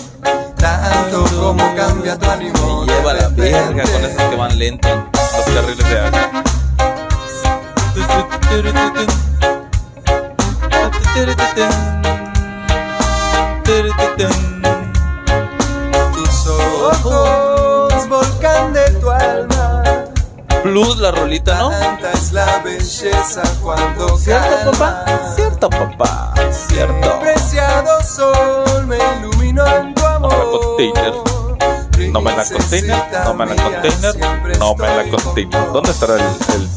¿Dónde 35.72 35.90
estará 35.90 36.14
el, 36.16 36.20
el, 36.54 36.68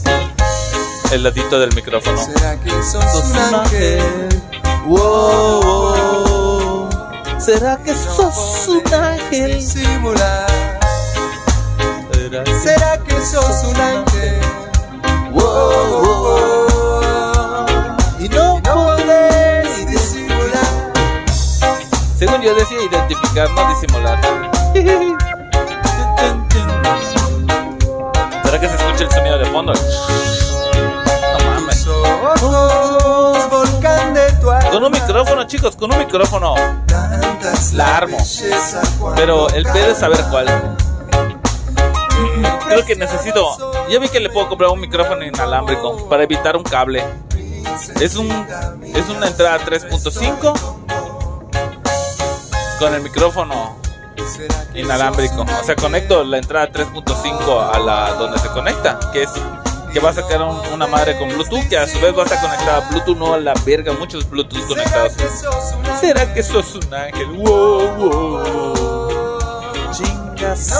el 1.13 1.23
ladito 1.23 1.59
del 1.59 1.73
micrófono? 1.75 2.17
¿Será 2.17 2.55
que 2.61 2.69
sos 2.83 3.23
un 3.25 3.37
ángel? 3.55 4.41
Wow, 4.85 5.61
wow. 5.61 6.89
¿Será 7.39 7.77
que 7.77 7.93
sos 7.93 8.67
un 8.69 8.93
ángel? 8.93 9.61
Simular. 9.61 10.47
¿Será 12.13 12.43
que- 12.43 12.59
¿Será 12.59 12.97
que 13.03 13.21
sos 13.25 13.63
un 13.65 13.75
ángel? 13.75 14.39
Wow, 15.31 16.01
wow. 16.01 17.95
Y 18.19 18.29
no 18.29 18.61
podés 18.63 19.87
disimular. 19.87 20.93
Según 22.17 22.41
yo 22.41 22.55
decía 22.55 22.77
identificar, 22.89 23.49
no 23.51 23.69
disimular. 23.69 24.19
el 29.05 29.11
sonido 29.11 29.37
de 29.37 29.45
fondo? 29.45 29.73
No 29.73 31.45
mames. 31.45 31.83
Tus 31.83 32.43
ojos, 32.43 33.49
volcán 33.49 34.13
de 34.13 34.31
tu 34.33 34.51
alma. 34.51 34.69
Con 34.69 34.83
un 34.83 34.91
micrófono, 34.91 35.43
chicos, 35.45 35.75
con 35.75 35.91
un 35.91 35.99
micrófono. 35.99 36.55
La 37.73 37.97
armo. 37.97 38.17
Pero 39.15 39.49
el 39.49 39.63
pedo 39.63 39.91
es 39.91 39.97
saber 39.97 40.19
cuál. 40.29 40.75
Creo 42.67 42.85
que 42.85 42.95
necesito. 42.95 43.73
Ya 43.89 43.99
vi 43.99 44.09
que 44.09 44.19
le 44.19 44.29
puedo 44.29 44.49
comprar 44.49 44.71
un 44.71 44.79
micrófono 44.79 45.23
inalámbrico 45.23 46.09
para 46.09 46.23
evitar 46.23 46.57
un 46.57 46.63
cable. 46.63 47.03
Es 47.99 48.15
un 48.15 48.29
es 48.83 49.09
una 49.09 49.27
entrada 49.27 49.59
3.5 49.59 50.53
con 52.79 52.93
el 52.93 53.01
micrófono 53.01 53.53
¿Será 53.55 53.63
que 53.65 53.74
inalámbrico. 54.73 55.41
O 55.41 55.63
sea, 55.65 55.75
conecto 55.75 56.23
la 56.23 56.37
entrada 56.37 56.69
3.5 56.71 57.59
a 57.73 57.79
la 57.79 58.13
donde 58.13 58.39
se 58.39 58.47
conecta, 58.49 58.99
que 59.13 59.23
es 59.23 59.29
que 59.93 59.99
va 60.01 60.09
a 60.09 60.13
sacar 60.13 60.41
un- 60.41 60.59
una 60.73 60.87
madre 60.87 61.17
con 61.17 61.29
Bluetooth, 61.29 61.67
que 61.69 61.77
a 61.77 61.87
su 61.87 61.99
vez 62.01 62.13
va 62.15 62.21
a 62.23 62.25
estar 62.25 62.41
conectada 62.41 62.77
a 62.85 62.89
Bluetooth, 62.89 63.15
no 63.17 63.33
a 63.33 63.37
la 63.39 63.53
verga, 63.65 63.93
muchos 63.93 64.29
Bluetooth 64.29 64.59
¿Será 64.67 64.83
conectados. 64.91 65.13
¿Será 66.01 66.33
que 66.33 66.43
sos 66.43 66.75
un 66.75 66.93
ángel? 66.93 67.27
Wow, 67.27 67.95
wow. 67.95 69.61
Chingas. 69.93 70.73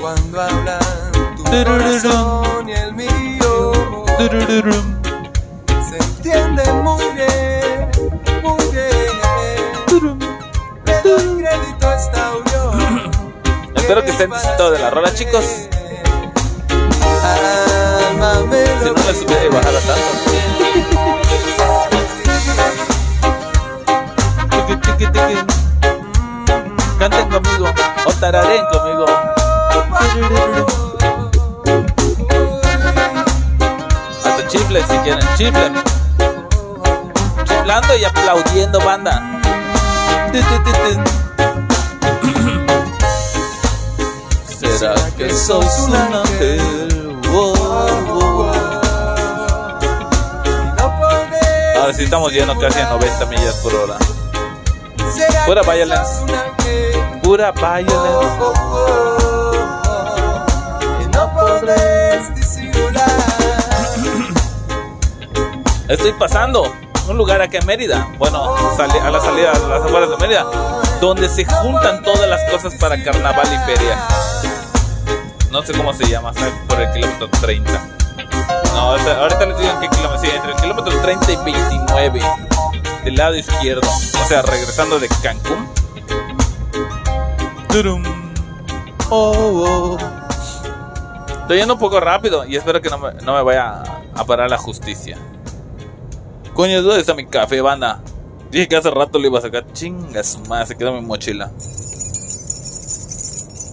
Cuando 0.00 0.40
hablan 0.40 0.78
tu 1.36 1.44
corazón 1.44 2.68
y 2.68 2.72
el 2.72 2.92
mío. 2.94 3.72
Se 5.88 5.96
entiende 5.96 6.72
muy 6.82 7.04
bien, 7.14 7.90
muy 8.42 8.64
bien. 8.72 8.87
Espero 13.74 14.04
que 14.04 14.10
estén 14.10 14.30
disfrutando 14.30 14.72
de 14.72 14.78
la 14.78 14.90
rola, 14.90 15.14
chicos. 15.14 15.42
Si 15.42 15.70
no 18.18 18.42
les 19.06 19.22
hubiera 19.22 19.44
y 19.44 19.48
bajara 19.48 19.80
tanto. 19.80 20.02
Canten 26.98 27.30
conmigo 27.30 27.72
o 28.04 28.12
tararen 28.14 28.66
conmigo. 28.66 29.06
Hasta 34.24 34.48
chiflen 34.48 34.84
si 34.88 34.98
quieren, 34.98 35.28
chiflen. 35.36 35.72
Chiflando 37.44 37.96
y 37.96 38.04
aplaudiendo, 38.04 38.80
banda. 38.80 39.37
¿Será 44.58 44.94
que 45.16 45.30
sos 45.34 45.78
un 45.80 45.94
ángel? 45.94 47.18
No 50.76 50.98
podés 50.98 51.76
Ahora 51.76 51.94
sí 51.94 52.04
estamos 52.04 52.32
yendo 52.32 52.58
casi 52.58 52.78
a 52.80 52.90
90 52.90 53.26
millas 53.26 53.54
por 53.56 53.74
hora. 53.74 53.96
¿Será 55.14 55.46
Pura 55.46 55.62
violence. 55.62 56.24
Pura 57.22 57.52
violence. 57.52 57.96
Oh, 58.40 58.40
oh, 58.40 58.54
oh. 58.72 58.98
Estoy 65.88 66.12
pasando 66.12 66.70
un 67.08 67.16
lugar 67.16 67.40
acá 67.40 67.58
en 67.58 67.66
Mérida. 67.66 68.08
Bueno, 68.18 68.54
a 68.54 68.60
la 69.10 69.20
salida, 69.20 69.52
a 69.52 69.58
las 69.58 69.84
afueras 69.84 70.10
de 70.10 70.16
Mérida. 70.18 70.46
Donde 71.00 71.28
se 71.28 71.44
juntan 71.44 72.02
todas 72.02 72.28
las 72.28 72.42
cosas 72.50 72.74
para 72.74 73.02
carnaval 73.02 73.46
y 73.46 73.70
feria. 73.70 73.98
No 75.50 75.62
sé 75.62 75.72
cómo 75.72 75.92
se 75.94 76.06
llama, 76.06 76.32
por 76.68 76.80
el 76.80 76.92
kilómetro 76.92 77.28
30. 77.40 77.88
No, 78.74 78.80
ahorita 78.80 79.20
ahorita 79.20 79.46
les 79.46 79.58
digo 79.58 79.70
en 79.70 79.80
qué 79.80 79.88
kilómetro. 79.88 80.20
Sí, 80.20 80.30
entre 80.34 80.52
el 80.52 80.56
kilómetro 80.58 81.00
30 81.00 81.32
y 81.32 81.36
29. 81.36 82.20
Del 83.04 83.14
lado 83.14 83.36
izquierdo. 83.36 83.88
O 83.88 84.24
sea, 84.26 84.42
regresando 84.42 84.98
de 84.98 85.08
Cancún. 85.22 85.68
Oh, 89.10 89.96
oh. 89.96 89.98
Estoy 91.40 91.58
yendo 91.58 91.74
un 91.74 91.80
poco 91.80 92.00
rápido 92.00 92.44
y 92.44 92.56
espero 92.56 92.82
que 92.82 92.90
no 92.90 92.98
me, 92.98 93.14
no 93.14 93.34
me 93.34 93.42
vaya 93.42 93.82
a 94.14 94.24
parar 94.24 94.50
la 94.50 94.58
justicia. 94.58 95.16
Coño, 96.58 96.82
¿dónde 96.82 97.00
está 97.02 97.14
mi 97.14 97.24
café, 97.24 97.60
banda? 97.60 98.02
Dije 98.50 98.66
que 98.66 98.74
hace 98.74 98.90
rato 98.90 99.20
lo 99.20 99.28
iba 99.28 99.38
a 99.38 99.42
sacar. 99.42 99.72
Chinga 99.74 100.24
su 100.24 100.40
madre, 100.40 100.66
se 100.66 100.76
quedó 100.76 100.92
mi 100.92 101.00
mochila. 101.02 101.52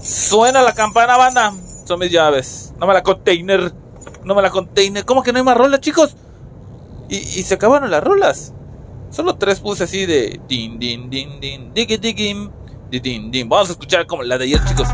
Suena 0.03 0.61
la 0.61 0.71
campana, 0.71 1.17
banda. 1.17 1.51
Son 1.85 1.97
mis 1.97 2.11
llaves. 2.11 2.75
No 2.79 2.85
me 2.85 2.93
la 2.93 3.01
container. 3.01 3.73
No 4.23 4.35
me 4.35 4.43
la 4.43 4.51
container. 4.51 5.03
¿Cómo 5.03 5.23
que 5.23 5.31
no 5.31 5.39
hay 5.39 5.43
más 5.43 5.57
rolas, 5.57 5.79
chicos? 5.79 6.15
Y, 7.09 7.17
se 7.17 7.55
acabaron 7.55 7.89
las 7.89 8.03
rolas. 8.03 8.53
Solo 9.09 9.35
tres 9.35 9.61
puse 9.61 9.85
así 9.85 10.05
de 10.05 10.39
din 10.47 10.77
din 10.77 11.09
din 11.09 11.39
din 11.39 11.73
digi 11.73 11.97
digim 11.97 12.51
di, 12.91 12.99
din 12.99 13.31
din. 13.31 13.49
Vamos 13.49 13.69
a 13.69 13.71
escuchar 13.71 14.05
como 14.05 14.21
la 14.21 14.37
de 14.37 14.43
ayer, 14.43 14.63
chicos. 14.63 14.87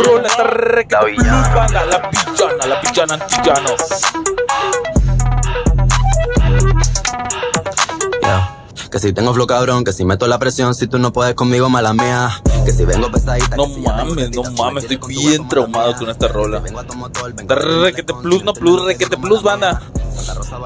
Esta 0.00 0.12
rola 0.12 0.28
está 0.28 0.42
re 0.44 0.86
La 0.88 1.04
villana. 1.04 1.54
banda, 1.54 1.84
la 1.84 2.10
pichana, 2.10 2.66
la 2.66 2.80
pichana 2.80 3.14
antillano. 3.14 3.70
Yeah. 8.22 8.56
Que 8.90 8.98
si 8.98 9.12
tengo 9.12 9.34
flow 9.34 9.46
cabrón, 9.46 9.84
que 9.84 9.92
si 9.92 10.04
meto 10.04 10.26
la 10.26 10.38
presión, 10.38 10.74
si 10.74 10.86
tú 10.86 10.98
no 10.98 11.12
puedes 11.12 11.34
conmigo, 11.34 11.68
mala 11.68 11.92
mía. 11.92 12.30
Que 12.64 12.72
si 12.72 12.84
vengo 12.84 13.10
pesadita. 13.10 13.56
No 13.56 13.66
mames, 13.68 14.30
no 14.34 14.42
mames, 14.52 14.84
estoy 14.84 14.98
bien 15.14 15.46
traumado 15.48 15.94
con 15.96 16.08
esta 16.08 16.28
rola. 16.28 16.60
Requete 16.60 18.14
plus, 18.14 18.42
no 18.42 18.52
plus, 18.54 18.84
requete 18.84 19.16
plus, 19.16 19.42
banda. 19.42 19.82
Santa 20.14 20.34
Rosa, 20.34 20.58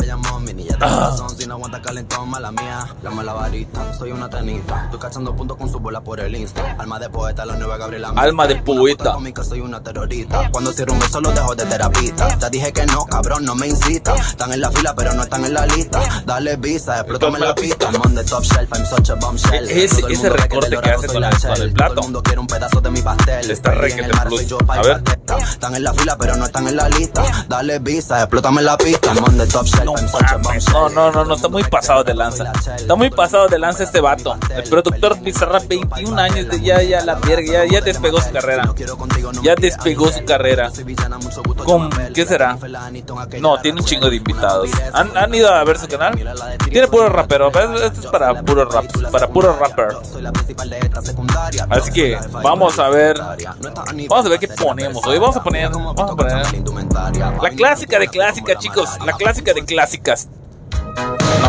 tiene 0.76 0.96
razón, 0.96 1.30
si 1.38 1.46
no 1.46 1.54
aguanta 1.54 1.80
calentón, 1.82 2.28
mala 2.28 2.50
mía. 2.52 2.86
La 3.02 3.10
mala 3.10 3.32
varita, 3.32 3.92
soy 3.98 4.12
una 4.12 4.28
tenista. 4.28 4.84
Estoy 4.84 5.00
cachando 5.00 5.34
puntos 5.34 5.56
con 5.56 5.70
su 5.70 5.78
bola 5.80 6.00
por 6.00 6.20
el 6.20 6.34
Insta. 6.34 6.76
Alma 6.78 6.98
de 6.98 7.08
poeta, 7.10 7.44
la 7.44 7.56
nueva 7.56 7.76
Gabriela. 7.76 8.12
Alma 8.16 8.46
de 8.46 8.56
poeta. 8.56 9.16
soy 9.44 9.60
una 9.60 9.82
terrorista. 9.82 10.50
Cuando 10.50 10.72
cierro 10.72 10.92
un 10.92 10.98
beso, 10.98 11.20
lo 11.20 11.32
dejo 11.32 11.54
de 11.54 11.64
terapista. 11.66 12.28
Te 12.38 12.50
dije 12.50 12.72
que 12.72 12.86
no, 12.86 13.04
cabrón, 13.06 13.44
no 13.44 13.54
me 13.54 13.66
incita. 13.68 14.14
Están 14.14 14.52
en 14.52 14.60
la 14.60 14.70
fila, 14.70 14.94
pero 14.94 15.12
no 15.14 15.22
están 15.22 15.44
en 15.44 15.54
la 15.54 15.66
lista. 15.66 16.00
Dale 16.26 16.56
visa, 16.56 17.00
explótame 17.00 17.38
la 17.38 17.54
pista. 17.54 17.90
I'm 17.90 18.00
on 18.04 18.14
the 18.14 18.24
top 18.24 18.42
shelf, 18.42 18.70
I'm 18.72 18.86
such 18.86 19.10
a 19.10 19.14
bombshell. 19.14 19.68
Ese- 19.68 20.02
ese 20.08 20.28
recorte 20.30 20.76
que 20.78 20.90
hace 20.90 21.06
con 21.06 21.20
la 21.20 21.30
con 21.30 21.62
el 21.62 21.72
plato. 21.72 21.94
Todo 21.94 22.00
el 22.00 22.06
mundo 22.06 22.22
quiere 22.22 22.40
un 22.40 22.46
pedazo 22.46 22.80
de 22.80 22.90
mi 22.90 23.02
pastel. 23.02 23.50
Está 23.50 23.72
soy 24.28 24.46
yo, 24.46 24.58
A 24.68 24.82
ver. 24.82 25.02
Están 25.42 25.74
en 25.74 25.84
la 25.84 25.92
fila, 25.94 26.16
pero 26.18 26.36
no 26.36 26.44
están 26.46 26.66
en 26.68 26.76
la 26.76 26.88
lista. 26.88 27.22
Dale 27.48 27.78
visa, 27.78 28.20
explótame 28.20 28.62
la 28.62 28.76
pista. 28.76 29.12
I'm 29.14 29.24
on 29.24 29.36
the 29.36 29.46
top 29.46 29.66
shelf, 29.66 29.88
I'm 29.98 30.08
such 30.08 30.32
a 30.32 30.36
bombshell. 30.38 30.63
No, 30.72 30.88
no, 30.88 31.10
no, 31.10 31.24
no, 31.24 31.34
está 31.34 31.48
muy 31.48 31.64
pasado 31.64 32.04
de 32.04 32.14
lanza. 32.14 32.52
Está 32.76 32.94
muy 32.94 33.10
pasado 33.10 33.48
de 33.48 33.58
lanza 33.58 33.84
este 33.84 34.00
vato. 34.00 34.36
El 34.54 34.64
productor 34.64 35.20
Bizarrap, 35.20 35.66
21 35.66 36.20
años, 36.20 36.48
de 36.48 36.60
ya, 36.60 36.82
ya 36.82 37.04
la 37.04 37.14
verga, 37.16 37.64
ya, 37.64 37.64
ya 37.64 37.80
despegó 37.80 38.20
su 38.20 38.30
carrera. 38.30 38.74
Ya 39.42 39.54
despegó 39.54 40.10
su 40.10 40.24
carrera. 40.24 40.70
¿Con 41.64 41.90
qué 42.12 42.26
será? 42.26 42.58
No, 43.40 43.60
tiene 43.60 43.80
un 43.80 43.86
chingo 43.86 44.10
de 44.10 44.16
invitados. 44.16 44.70
¿Han, 44.92 45.34
ido 45.34 45.52
a 45.52 45.64
ver 45.64 45.78
su 45.78 45.88
canal? 45.88 46.14
Tiene 46.70 46.88
puro 46.88 47.08
rapero. 47.08 47.48
Este 47.48 48.00
es 48.00 48.06
para 48.06 48.42
puro 48.42 48.64
rap, 48.64 48.84
para 49.10 49.28
puro 49.28 49.56
rapper. 49.56 49.88
Así 51.70 51.92
que 51.92 52.18
vamos 52.30 52.78
a 52.78 52.88
ver, 52.88 53.18
vamos 53.18 54.26
a 54.26 54.28
ver 54.28 54.38
qué 54.38 54.48
ponemos 54.48 55.04
hoy. 55.06 55.18
Vamos 55.18 55.36
a 55.36 55.42
poner, 55.42 55.70
vamos 55.70 56.10
a 56.10 56.16
poner 56.16 56.46
la 57.42 57.50
clásica 57.50 57.98
de 57.98 58.08
clásicas, 58.08 58.58
chicos. 58.58 58.90
La 59.04 59.12
clásica 59.12 59.52
de 59.52 59.64
clásicas. 59.64 60.28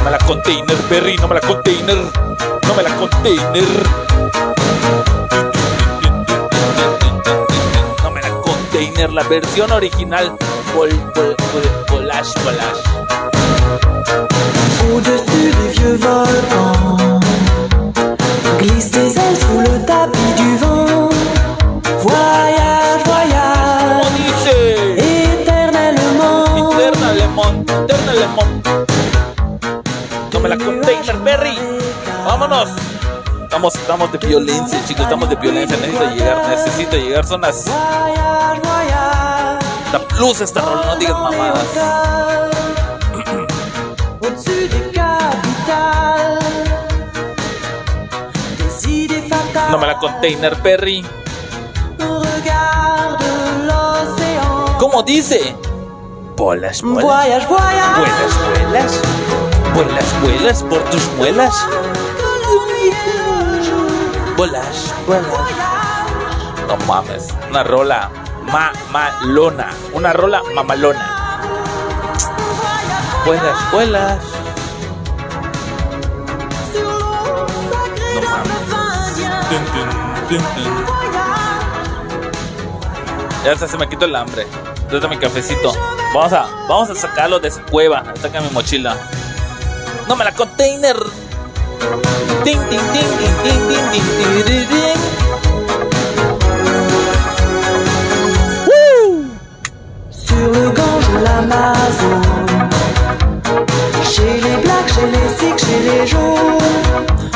Me 0.06 0.12
la 0.12 0.20
container, 0.20 0.78
Perry. 0.88 1.18
No 1.18 1.28
me 1.28 1.34
la 1.34 1.42
container. 1.42 1.98
No 2.68 2.76
me 2.76 2.84
la 2.84 2.96
container. 2.96 3.64
No 8.04 8.12
me 8.12 8.22
la 8.22 8.30
container. 8.30 9.12
La 9.12 9.24
versión 9.24 9.72
original. 9.72 10.38
Bol, 10.76 10.92
bol. 11.16 11.36
Perry. 31.26 31.58
Vámonos. 32.24 32.70
Estamos, 33.42 33.74
estamos 33.74 34.12
de 34.12 34.20
violencia, 34.20 34.80
chicos. 34.86 35.06
Estamos 35.06 35.28
de 35.28 35.36
violencia. 35.36 35.76
Necesito 35.76 36.10
llegar. 36.12 36.50
Necesito 36.50 36.96
llegar. 36.98 37.26
Son 37.26 37.42
las. 37.42 37.66
La 39.92 40.00
plus 40.08 40.42
esta 40.42 40.62
rola. 40.62 40.86
No 40.86 40.96
digas 40.98 41.18
mamadas. 41.18 41.66
No 49.72 49.80
me 49.80 49.88
la 49.88 49.98
container, 49.98 50.56
Perry. 50.62 51.04
¿Cómo 54.78 55.02
dice? 55.02 55.56
Bolas, 56.36 56.84
bolas. 56.84 57.04
Voyage 57.04 57.48
Vuelas, 57.48 59.02
vuelas. 59.76 60.22
Vuelas, 60.22 60.22
vuelas 60.22 60.64
por 60.64 60.84
tus 60.90 61.06
muelas. 61.18 61.68
Bolas, 64.38 64.94
bolas. 65.06 65.26
No 66.68 66.78
mames. 66.86 67.28
Una 67.50 67.64
rola 67.64 68.10
mamalona. 68.44 69.70
Una 69.94 70.14
rola 70.14 70.42
mamalona. 70.54 71.40
Vuelas, 73.26 73.72
vuelas. 73.72 74.20
No 78.14 78.22
mames. 78.22 78.56
Ya 83.44 83.52
hasta 83.52 83.68
se 83.68 83.78
me 83.78 83.88
quitó 83.88 84.06
el 84.06 84.16
hambre. 84.16 84.48
Entonces 84.84 85.10
mi 85.10 85.18
cafecito. 85.18 85.74
Vamos 86.14 86.34
a, 86.34 86.48
vamos 86.68 86.90
a 86.90 86.96
sacarlo 86.96 87.40
de 87.40 87.52
su 87.52 87.62
cueva. 87.64 88.04
Saca 88.22 88.42
mi 88.42 88.50
mochila. 88.50 88.98
No 90.08 90.16
me 90.16 90.24
la 90.24 90.32
container. 90.34 90.96
Ding, 92.44 92.60
ding, 92.70 92.80
ding, 92.94 93.12
Woo! 98.68 99.26
Sur 100.12 100.48
le 100.52 100.70
gang 100.70 101.02
de 101.12 101.24
l'Amazon, 101.24 102.22
chez 104.04 104.42
les 104.44 104.58
blacks, 104.64 104.94
chez 104.94 105.08
les 105.08 105.30
sikhs, 105.40 105.66
chez 105.66 105.80
les 105.90 106.06
jaunes, 106.06 106.60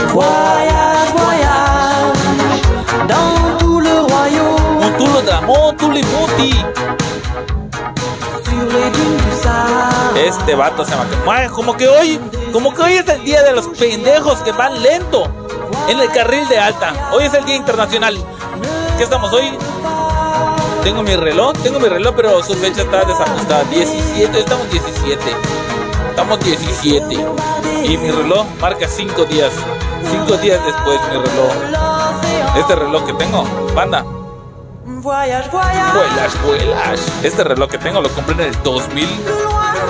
voyage, 0.10 1.10
voyage, 1.18 2.62
dans 3.08 3.58
tout 3.58 3.80
le 3.80 4.00
royaume. 4.02 4.78
On 4.82 4.92
tourne 4.98 5.26
de 5.26 5.30
la 5.30 5.42
tous 5.78 5.92
les 5.92 6.04
montis. 6.04 6.64
Sur 8.44 8.66
les 8.74 8.90
dunes 8.92 9.19
este 10.26 10.54
vato 10.54 10.84
se 10.84 10.94
Ay, 11.30 11.48
como 11.48 11.78
que 11.78 11.88
hoy, 11.88 12.20
como 12.52 12.74
que 12.74 12.82
hoy 12.82 12.94
es 12.94 13.08
el 13.08 13.24
día 13.24 13.42
de 13.42 13.54
los 13.54 13.68
pendejos 13.68 14.40
que 14.40 14.52
van 14.52 14.82
lento 14.84 15.32
en 15.88 16.00
el 16.00 16.12
carril 16.12 16.46
de 16.50 16.60
alta. 16.60 16.94
Hoy 17.14 17.24
es 17.24 17.34
el 17.34 17.46
día 17.46 17.56
internacional. 17.56 18.18
¿Qué 18.98 19.04
estamos 19.04 19.32
hoy? 19.32 19.58
Tengo 20.84 21.04
mi 21.04 21.16
reloj, 21.16 21.54
tengo 21.64 21.80
mi 21.80 21.88
reloj, 21.88 22.14
pero 22.18 22.44
su 22.44 22.54
fecha 22.56 22.82
está 22.82 23.06
desajustada. 23.06 23.64
17, 23.64 24.40
estamos 24.40 24.70
17. 24.70 25.22
Estamos 26.10 26.40
17. 26.42 27.26
Y 27.86 27.98
mi 27.98 28.12
reloj 28.12 28.46
marca 28.60 28.88
5 28.90 29.24
días. 29.26 29.54
5 30.12 30.38
días 30.38 30.60
después 30.66 31.00
mi 31.12 31.18
reloj. 31.18 31.54
Este 32.58 32.76
reloj 32.76 33.06
que 33.06 33.14
tengo, 33.14 33.44
banda, 33.74 34.04
vuelas, 35.94 36.44
vuelas. 36.44 37.02
Este 37.24 37.44
reloj 37.44 37.70
que 37.70 37.78
tengo 37.78 38.02
lo 38.02 38.10
compré 38.10 38.34
en 38.34 38.42
el 38.42 38.64
2000, 38.64 39.08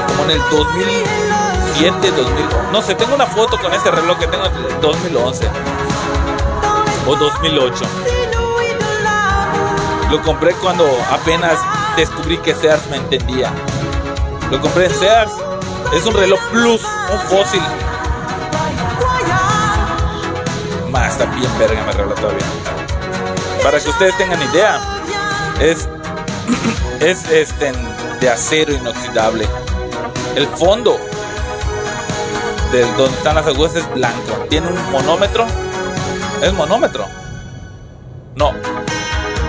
como 0.08 0.24
en 0.26 0.32
el 0.32 0.42
2007, 0.50 2.12
2000. 2.12 2.46
No 2.72 2.82
sé, 2.82 2.96
tengo 2.96 3.16
una 3.16 3.26
foto 3.26 3.58
con 3.60 3.74
este 3.74 3.92
reloj 3.92 4.18
que 4.18 4.28
tengo 4.28 4.46
en 4.46 4.56
el 4.56 4.82
2011 4.82 5.50
o 7.08 7.16
2008. 7.16 7.86
Lo 10.12 10.22
compré 10.24 10.54
cuando 10.56 10.86
apenas 11.12 11.60
descubrí 11.96 12.38
que 12.40 12.56
Sears 12.56 12.88
me 12.90 12.98
entendía. 12.98 13.52
Lo 14.50 14.60
compré 14.60 14.86
en 14.86 14.94
Sears. 14.94 15.32
Es 15.94 16.06
un 16.06 16.14
reloj 16.14 16.40
plus, 16.52 16.82
un 16.84 17.20
fósil. 17.30 17.62
Más, 20.92 21.12
está 21.12 21.26
bien 21.26 21.50
verga 21.60 21.84
me 21.84 21.92
reloj 21.92 22.16
todavía. 22.16 22.46
Para 23.64 23.80
que 23.80 23.90
ustedes 23.90 24.18
tengan 24.18 24.42
idea, 24.52 24.80
es, 25.60 25.88
es 27.00 27.30
este, 27.30 27.72
de 28.20 28.30
acero 28.30 28.74
inoxidable. 28.74 29.48
El 30.36 30.48
fondo 30.48 30.98
del 32.72 32.86
donde 32.96 33.18
están 33.18 33.36
las 33.36 33.48
agujas 33.48 33.76
es 33.76 33.94
blanco. 33.94 34.46
Tiene 34.50 34.68
un 34.68 34.92
monómetro. 34.92 35.46
¿Es 36.42 36.54
monómetro? 36.54 37.06
No. 38.36 38.50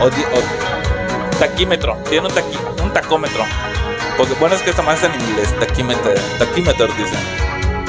O, 0.00 0.08
taquímetro. 1.38 1.96
Tiene 2.08 2.26
un, 2.28 2.32
taqui- 2.34 2.82
un 2.82 2.92
tacómetro. 2.92 3.44
Porque 4.16 4.34
bueno 4.34 4.56
es 4.56 4.62
que 4.62 4.70
esta 4.70 4.82
más 4.82 5.02
en 5.02 5.12
inglés. 5.20 5.54
Taquímetro. 5.58 6.12
Taquímetro 6.38 6.86
dicen. 6.88 7.18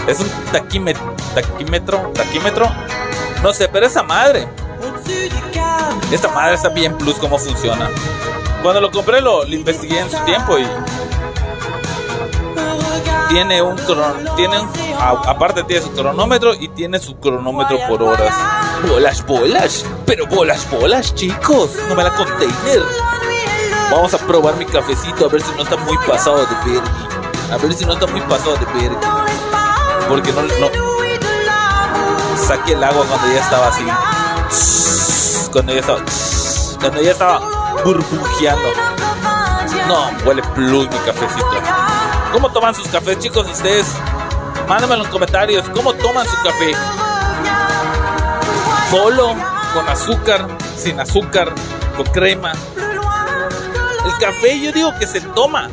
Es 0.07 0.19
un 0.19 0.29
taquímetro. 0.51 1.15
Taquímetro. 1.33 2.11
Taquímetro. 2.13 2.69
No 3.41 3.53
sé, 3.53 3.67
pero 3.69 3.85
esa 3.87 4.03
madre. 4.03 4.47
Esta 6.11 6.27
madre 6.27 6.55
está 6.55 6.69
bien 6.69 6.97
plus 6.97 7.15
cómo 7.15 7.37
funciona. 7.39 7.89
Cuando 8.61 8.81
lo 8.81 8.91
compré 8.91 9.21
lo, 9.21 9.43
lo 9.45 9.55
investigué 9.55 9.99
en 9.99 10.11
su 10.11 10.17
tiempo 10.19 10.59
y 10.59 10.67
tiene 13.31 13.61
un 13.61 13.77
cron, 13.77 14.25
tiene 14.35 14.59
un- 14.59 14.69
a- 14.99 15.29
aparte 15.31 15.63
tiene 15.63 15.83
su 15.83 15.91
cronómetro 15.93 16.53
y 16.53 16.67
tiene 16.69 16.99
su 16.99 17.17
cronómetro 17.19 17.77
por 17.87 18.03
horas. 18.03 18.35
Bolas, 18.87 19.25
bolas, 19.25 19.85
pero 20.05 20.25
bolas, 20.27 20.69
bolas, 20.69 21.13
chicos, 21.15 21.71
no 21.89 21.95
me 21.95 22.03
la 22.03 22.11
container. 22.13 22.83
Vamos 23.91 24.13
a 24.13 24.17
probar 24.19 24.55
mi 24.55 24.65
cafecito 24.65 25.25
a 25.25 25.29
ver 25.29 25.41
si 25.41 25.51
no 25.55 25.63
está 25.63 25.75
muy 25.77 25.97
pasado 26.07 26.37
de 26.39 26.71
verga. 26.71 26.91
A 27.51 27.57
ver 27.57 27.73
si 27.73 27.85
no 27.85 27.93
está 27.93 28.07
muy 28.07 28.21
pasado 28.21 28.53
de 28.57 28.65
verga. 28.81 29.25
Porque 30.07 30.31
no, 30.31 30.41
no 30.41 30.69
saqué 32.47 32.73
el 32.73 32.83
agua 32.83 33.05
cuando 33.07 33.27
ya 33.33 33.39
estaba 33.41 33.67
así. 33.67 33.85
Cuando 35.51 35.73
ya 35.73 35.79
estaba 35.81 35.99
cuando 36.79 37.01
ya 37.01 37.11
estaba 37.11 37.39
burbujeando. 37.85 38.69
No, 39.87 40.09
huele 40.25 40.41
plus 40.55 40.87
mi 40.89 40.97
cafecito. 41.05 41.51
¿Cómo 42.31 42.51
toman 42.51 42.73
sus 42.73 42.87
cafés, 42.87 43.19
chicos? 43.19 43.47
Ustedes 43.49 43.95
Mándame 44.71 44.93
en 44.93 44.99
los 44.99 45.09
comentarios 45.09 45.67
cómo 45.75 45.93
toman 45.93 46.25
su 46.25 46.35
café. 46.43 46.71
Solo, 48.89 49.35
con 49.73 49.89
azúcar, 49.89 50.47
sin 50.77 50.97
azúcar, 50.97 51.53
con 51.97 52.05
crema. 52.05 52.53
El 54.05 54.11
café 54.17 54.61
yo 54.61 54.71
digo 54.71 54.91
que 54.97 55.07
se 55.07 55.19
toma. 55.19 55.69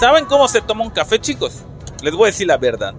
¿Saben 0.00 0.24
cómo 0.24 0.48
se 0.48 0.62
toma 0.62 0.84
un 0.84 0.90
café, 0.90 1.20
chicos? 1.20 1.62
Les 2.02 2.14
voy 2.14 2.24
a 2.24 2.26
decir 2.32 2.46
la 2.46 2.56
verdad. 2.56 2.94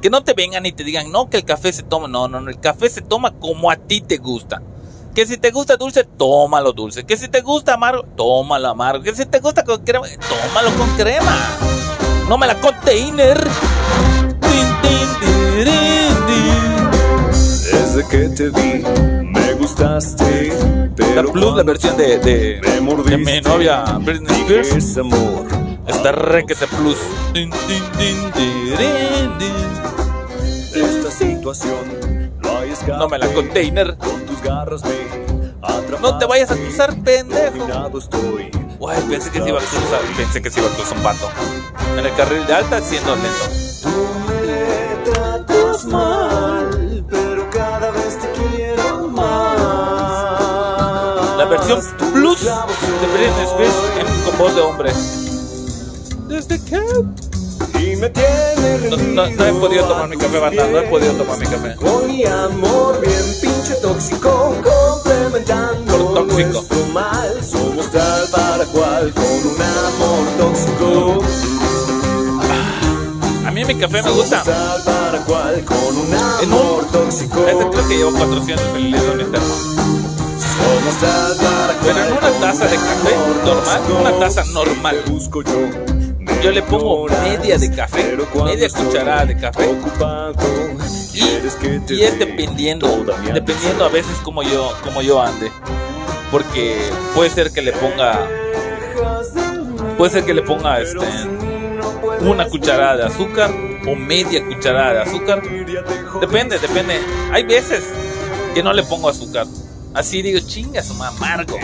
Que 0.00 0.08
no 0.08 0.22
te 0.22 0.34
vengan 0.34 0.64
y 0.66 0.70
te 0.72 0.84
digan, 0.84 1.10
no, 1.10 1.28
que 1.28 1.38
el 1.38 1.44
café 1.44 1.72
se 1.72 1.82
toma. 1.82 2.06
No, 2.06 2.28
no, 2.28 2.40
no. 2.40 2.48
El 2.48 2.60
café 2.60 2.88
se 2.88 3.02
toma 3.02 3.32
como 3.40 3.72
a 3.72 3.76
ti 3.76 4.00
te 4.00 4.18
gusta. 4.18 4.62
Que 5.14 5.26
si 5.26 5.36
te 5.38 5.50
gusta 5.50 5.76
dulce, 5.76 6.04
tómalo 6.04 6.72
dulce. 6.72 7.04
Que 7.04 7.16
si 7.16 7.28
te 7.28 7.40
gusta 7.40 7.74
amargo, 7.74 8.04
tómalo 8.16 8.68
amargo. 8.68 9.02
Que 9.02 9.14
si 9.14 9.26
te 9.26 9.40
gusta 9.40 9.64
con 9.64 9.82
crema, 9.84 10.06
tómalo 10.06 10.70
con 10.76 10.88
crema. 10.96 11.36
No 12.28 12.38
me 12.38 12.46
la 12.46 12.54
container. 12.60 13.38
Desde 17.72 18.08
que 18.08 18.28
te 18.28 18.50
vi, 18.50 18.84
me 19.24 19.52
gustaste. 19.54 20.48
La 20.50 20.94
Pero 20.94 21.32
plus, 21.32 21.56
la 21.56 21.62
versión 21.64 21.96
de, 21.96 22.18
de, 22.18 22.60
me 22.62 22.80
mordiste, 22.80 23.10
de 23.10 23.18
mi 23.18 23.40
novia 23.40 23.82
Britney 24.00 24.40
Spears. 24.42 24.72
es 24.76 24.96
amor. 24.96 25.48
Está 25.88 26.12
requete 26.12 26.66
plus. 26.68 26.96
Esta 30.72 31.10
situación 31.10 32.19
no 32.86 33.08
me 33.08 33.18
la 33.18 33.26
container. 33.32 33.96
Con 33.96 34.26
tus 34.26 34.40
garras. 34.42 34.82
No 36.00 36.18
te 36.18 36.24
vayas 36.26 36.50
a 36.50 36.56
cruzar, 36.56 36.94
pendejo. 37.02 37.66
Guay, 38.78 39.02
pensé 39.02 39.30
que 39.30 39.40
se 39.42 39.48
iba 39.48 39.58
a 39.58 39.62
cruzar. 39.62 40.00
Pensé 40.16 40.40
que 40.42 40.50
se 40.50 40.60
iba 40.60 40.68
a 40.70 40.72
cruzar 40.74 40.96
un 40.96 41.02
pato. 41.02 41.28
En 41.98 42.06
el 42.06 42.14
carril 42.14 42.46
de 42.46 42.54
alta, 42.54 42.80
siendo 42.80 43.14
lento. 43.16 43.46
Me 44.26 45.10
tratas 45.12 45.84
mal, 45.86 47.04
pero 47.10 47.50
cada 47.50 47.90
vez 47.90 48.18
te 48.18 48.30
quiero 48.32 49.08
más. 49.08 50.40
La 51.36 51.44
versión 51.46 51.80
plus 52.12 52.42
de 52.44 52.50
Britney 53.12 53.44
Spears 53.46 53.74
en- 53.98 54.22
con 54.24 54.38
voz 54.38 54.54
de 54.54 54.60
hombre. 54.62 54.92
Desde 56.28 56.62
que 56.64 56.80
Y 57.80 57.96
me 57.96 58.10
tiene 58.10 58.88
no, 58.90 58.96
no, 58.96 59.26
no 59.30 59.44
he 59.46 59.52
podido 59.52 59.84
tomar 59.86 60.08
mi 60.08 60.16
café, 60.16 60.38
banda. 60.38 60.66
No 60.66 60.78
he 60.78 60.82
podido 60.82 61.12
tomar 61.14 61.38
mi 61.38 61.46
café. 61.46 61.74
Con 61.76 62.06
mi 62.08 62.24
amor 62.24 63.00
bien 63.00 63.22
pinche 63.40 63.74
tóxico, 63.76 64.56
complementando 64.62 65.96
Por 65.96 66.14
tóxico. 66.14 66.48
nuestro 66.52 66.86
mal. 66.92 67.44
Somos 67.44 67.90
tal 67.90 68.28
para 68.30 68.64
cual 68.66 69.12
con 69.14 69.24
un 69.24 69.62
amor 69.62 70.26
tóxico. 70.38 71.18
A 73.46 73.50
mí 73.52 73.64
mi 73.64 73.74
café 73.76 74.02
me 74.02 74.10
gusta. 74.10 74.42
Tal 74.42 74.82
para 74.84 75.18
cual 75.24 75.64
con 75.64 75.96
un 75.96 76.06
En 76.42 76.48
amor 76.52 76.84
un- 76.84 76.90
tóxico. 76.92 77.46
Este 77.46 77.68
creo 77.70 77.88
que 77.88 77.96
llevo 77.96 78.12
400 78.12 78.72
mililitros 78.74 79.10
en 79.12 79.16
mi 79.18 79.24
termo. 79.24 79.54
Somos 79.56 80.94
tal 81.00 81.36
para 81.36 81.74
cual 81.74 81.94
Pero 81.94 81.98
en 82.06 82.12
una 82.12 82.40
taza 82.40 82.64
de 82.66 82.76
café 82.76 83.16
normal, 83.44 83.80
una 84.00 84.18
taza 84.18 84.44
normal. 84.52 85.02
Busco 85.08 85.42
yo. 85.42 85.89
Yo 86.42 86.50
le 86.50 86.62
pongo 86.62 87.06
media 87.22 87.58
de 87.58 87.70
café, 87.70 88.16
media 88.44 88.68
cucharada 88.70 89.26
de 89.26 89.36
café. 89.36 89.68
Te 91.86 91.94
Y 91.94 92.02
es 92.02 92.18
dependiendo, 92.18 93.04
dependiendo 93.32 93.84
a 93.84 93.88
veces 93.88 94.16
como 94.22 94.42
yo, 94.42 94.72
como 94.82 95.02
yo 95.02 95.20
ande. 95.20 95.52
Porque 96.30 96.78
puede 97.14 97.28
ser 97.30 97.50
que 97.50 97.60
le 97.60 97.72
ponga, 97.72 98.26
puede 99.98 100.10
ser 100.12 100.24
que 100.24 100.32
le 100.32 100.42
ponga 100.42 100.80
este, 100.80 100.98
una 102.20 102.46
cucharada 102.46 102.96
de 102.96 103.04
azúcar 103.04 103.50
o 103.86 103.94
media 103.94 104.44
cucharada 104.46 104.92
de 104.92 105.00
azúcar. 105.00 105.42
Depende, 106.20 106.58
depende. 106.58 107.00
Hay 107.32 107.42
veces 107.42 107.84
que 108.54 108.62
no 108.62 108.72
le 108.72 108.82
pongo 108.84 109.08
azúcar. 109.08 109.46
Así 109.94 110.22
digo, 110.22 110.38
chingas, 110.46 110.90
amargo. 110.90 111.58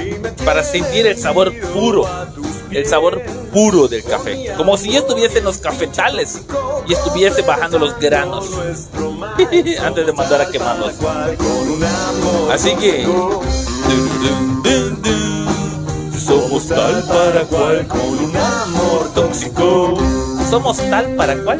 Para 0.45 0.63
sentir 0.65 1.07
el 1.07 1.17
sabor 1.17 1.53
puro. 1.73 2.05
El 2.71 2.87
sabor 2.87 3.23
puro 3.53 3.87
del 3.87 4.03
café. 4.03 4.53
Como 4.57 4.77
si 4.77 4.93
yo 4.93 4.99
estuviese 4.99 5.39
en 5.39 5.45
los 5.45 5.59
cafetales 5.59 6.43
y 6.89 6.93
estuviese 6.93 7.43
bajando 7.43 7.79
los 7.79 7.99
granos. 7.99 8.51
Antes 9.81 10.07
de 10.07 10.13
mandar 10.13 10.41
a 10.41 10.51
quemarlos. 10.51 10.95
Así 12.51 12.75
que. 12.77 13.07
Somos 16.27 16.67
tal 16.67 17.05
para 17.05 17.43
cual 17.45 17.87
con 17.87 18.01
un 18.01 18.37
amor 18.37 19.15
tóxico. 19.15 19.97
Somos 20.51 20.79
tal 20.79 21.15
para 21.15 21.37
cual. 21.45 21.59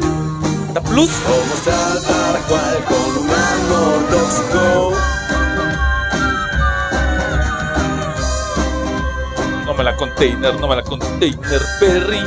Plus. 0.89 1.09
Somos 1.09 1.61
tal 1.63 2.01
para 2.01 2.39
cual 2.47 2.85
con 2.85 3.23
un 3.23 3.29
amor 3.29 4.09
tóxico. 4.09 5.16
Me 9.77 9.83
la 9.83 9.95
container, 9.95 10.59
no 10.59 10.67
me 10.67 10.75
la 10.75 10.83
container, 10.83 11.61
Perry. 11.79 12.23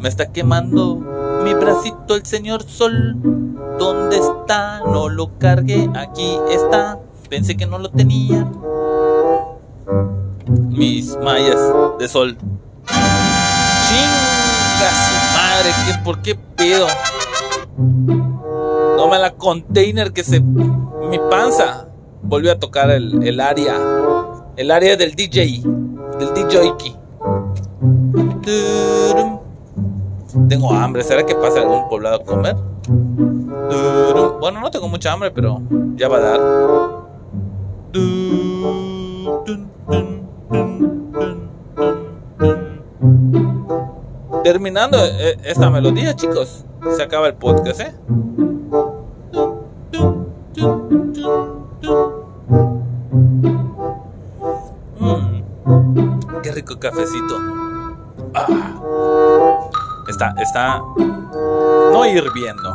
Me 0.00 0.08
está 0.08 0.26
quemando 0.26 0.96
mi 1.42 1.54
bracito 1.54 2.14
el 2.14 2.24
señor 2.24 2.62
sol. 2.62 3.16
¿Dónde 3.78 4.18
está? 4.18 4.80
No 4.86 5.08
lo 5.08 5.36
cargué, 5.38 5.90
aquí 5.96 6.38
está. 6.48 7.00
Pensé 7.28 7.56
que 7.56 7.66
no 7.66 7.78
lo 7.78 7.90
tenía. 7.90 8.46
Mis 10.68 11.16
mallas 11.18 11.58
de 11.98 12.08
sol. 12.08 12.38
Chinga 13.88 14.90
su 15.08 15.14
madre, 15.36 15.74
¿qué, 15.86 15.94
¿por 16.04 16.22
qué 16.22 16.36
pedo? 16.36 16.86
No 19.06 19.12
me 19.12 19.18
la 19.20 19.30
container 19.30 20.12
que 20.12 20.24
se. 20.24 20.40
Mi 20.40 21.20
panza 21.30 21.86
volvió 22.24 22.50
a 22.50 22.58
tocar 22.58 22.90
el, 22.90 23.22
el 23.22 23.38
área. 23.38 23.76
El 24.56 24.72
área 24.72 24.96
del 24.96 25.14
DJ. 25.14 25.62
Del 26.18 26.34
DJ. 26.34 26.74
Tengo 30.48 30.72
hambre. 30.72 31.04
¿Será 31.04 31.24
que 31.24 31.36
pasa 31.36 31.60
algún 31.60 31.88
poblado 31.88 32.16
a 32.16 32.24
comer? 32.24 32.56
Bueno, 34.40 34.60
no 34.60 34.72
tengo 34.72 34.88
mucha 34.88 35.12
hambre, 35.12 35.30
pero 35.30 35.62
ya 35.94 36.08
va 36.08 36.16
a 36.16 36.20
dar. 36.20 36.40
Terminando 44.42 44.98
eh, 45.00 45.38
esta 45.44 45.70
melodía, 45.70 46.16
chicos, 46.16 46.64
se 46.96 47.02
acaba 47.04 47.28
el 47.28 47.34
podcast, 47.34 47.80
¿eh? 47.82 47.94
Mm, 50.58 51.02
qué 56.42 56.52
rico 56.52 56.78
cafecito. 56.78 57.36
Ah. 58.34 58.46
Está, 60.08 60.34
está 60.40 60.82
no 61.92 62.06
hirviendo, 62.06 62.74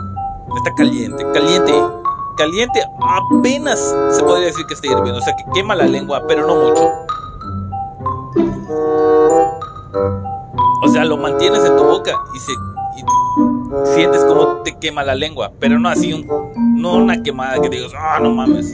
está 0.57 0.73
caliente, 0.75 1.25
caliente, 1.33 1.73
caliente. 2.37 2.83
Apenas 3.01 3.79
se 4.11 4.23
podría 4.23 4.47
decir 4.47 4.65
que 4.67 4.75
está 4.75 4.87
hirviendo, 4.87 5.17
o 5.17 5.21
sea 5.21 5.35
que 5.35 5.43
quema 5.53 5.73
la 5.73 5.85
lengua, 5.85 6.21
pero 6.27 6.45
no 6.45 6.55
mucho. 6.55 6.87
O 10.83 10.87
sea, 10.89 11.05
lo 11.05 11.17
mantienes 11.17 11.63
en 11.65 11.77
tu 11.77 11.83
boca 11.83 12.11
y 12.35 12.39
se 12.39 12.51
y 12.97 13.03
sientes 13.95 14.23
como 14.25 14.57
te 14.57 14.77
quema 14.77 15.03
la 15.03 15.15
lengua, 15.15 15.51
pero 15.59 15.79
no 15.79 15.89
así 15.89 16.13
un 16.13 16.50
no 16.81 16.95
una 16.97 17.21
quemada 17.21 17.61
que 17.61 17.69
digas, 17.69 17.91
"Ah, 17.97 18.19
no 18.21 18.33
mames." 18.33 18.73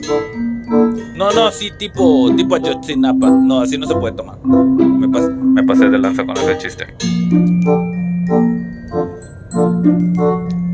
No, 1.16 1.30
no, 1.32 1.50
sí 1.50 1.70
tipo 1.78 2.30
tipo 2.36 2.54
Ayotzinapa. 2.54 3.30
No, 3.30 3.60
así 3.60 3.78
no 3.78 3.86
se 3.86 3.94
puede 3.94 4.14
tomar. 4.16 4.38
Me, 4.44 5.08
pas- 5.08 5.34
me 5.34 5.62
pasé 5.64 5.88
de 5.88 5.98
lanza 5.98 6.24
con 6.26 6.36
ese 6.36 6.58
chiste. 6.58 6.86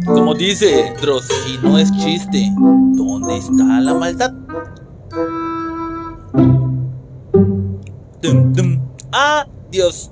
Como 0.05 0.35
dice 0.35 0.93
Dross, 1.01 1.27
si 1.47 1.59
no 1.63 1.79
es 1.79 1.91
chiste, 1.99 2.51
¿dónde 2.95 3.37
está 3.39 3.81
la 3.81 3.95
maldad? 3.95 4.33
Dum, 8.23 8.53
dum. 8.53 8.81
Adiós. 9.13 10.11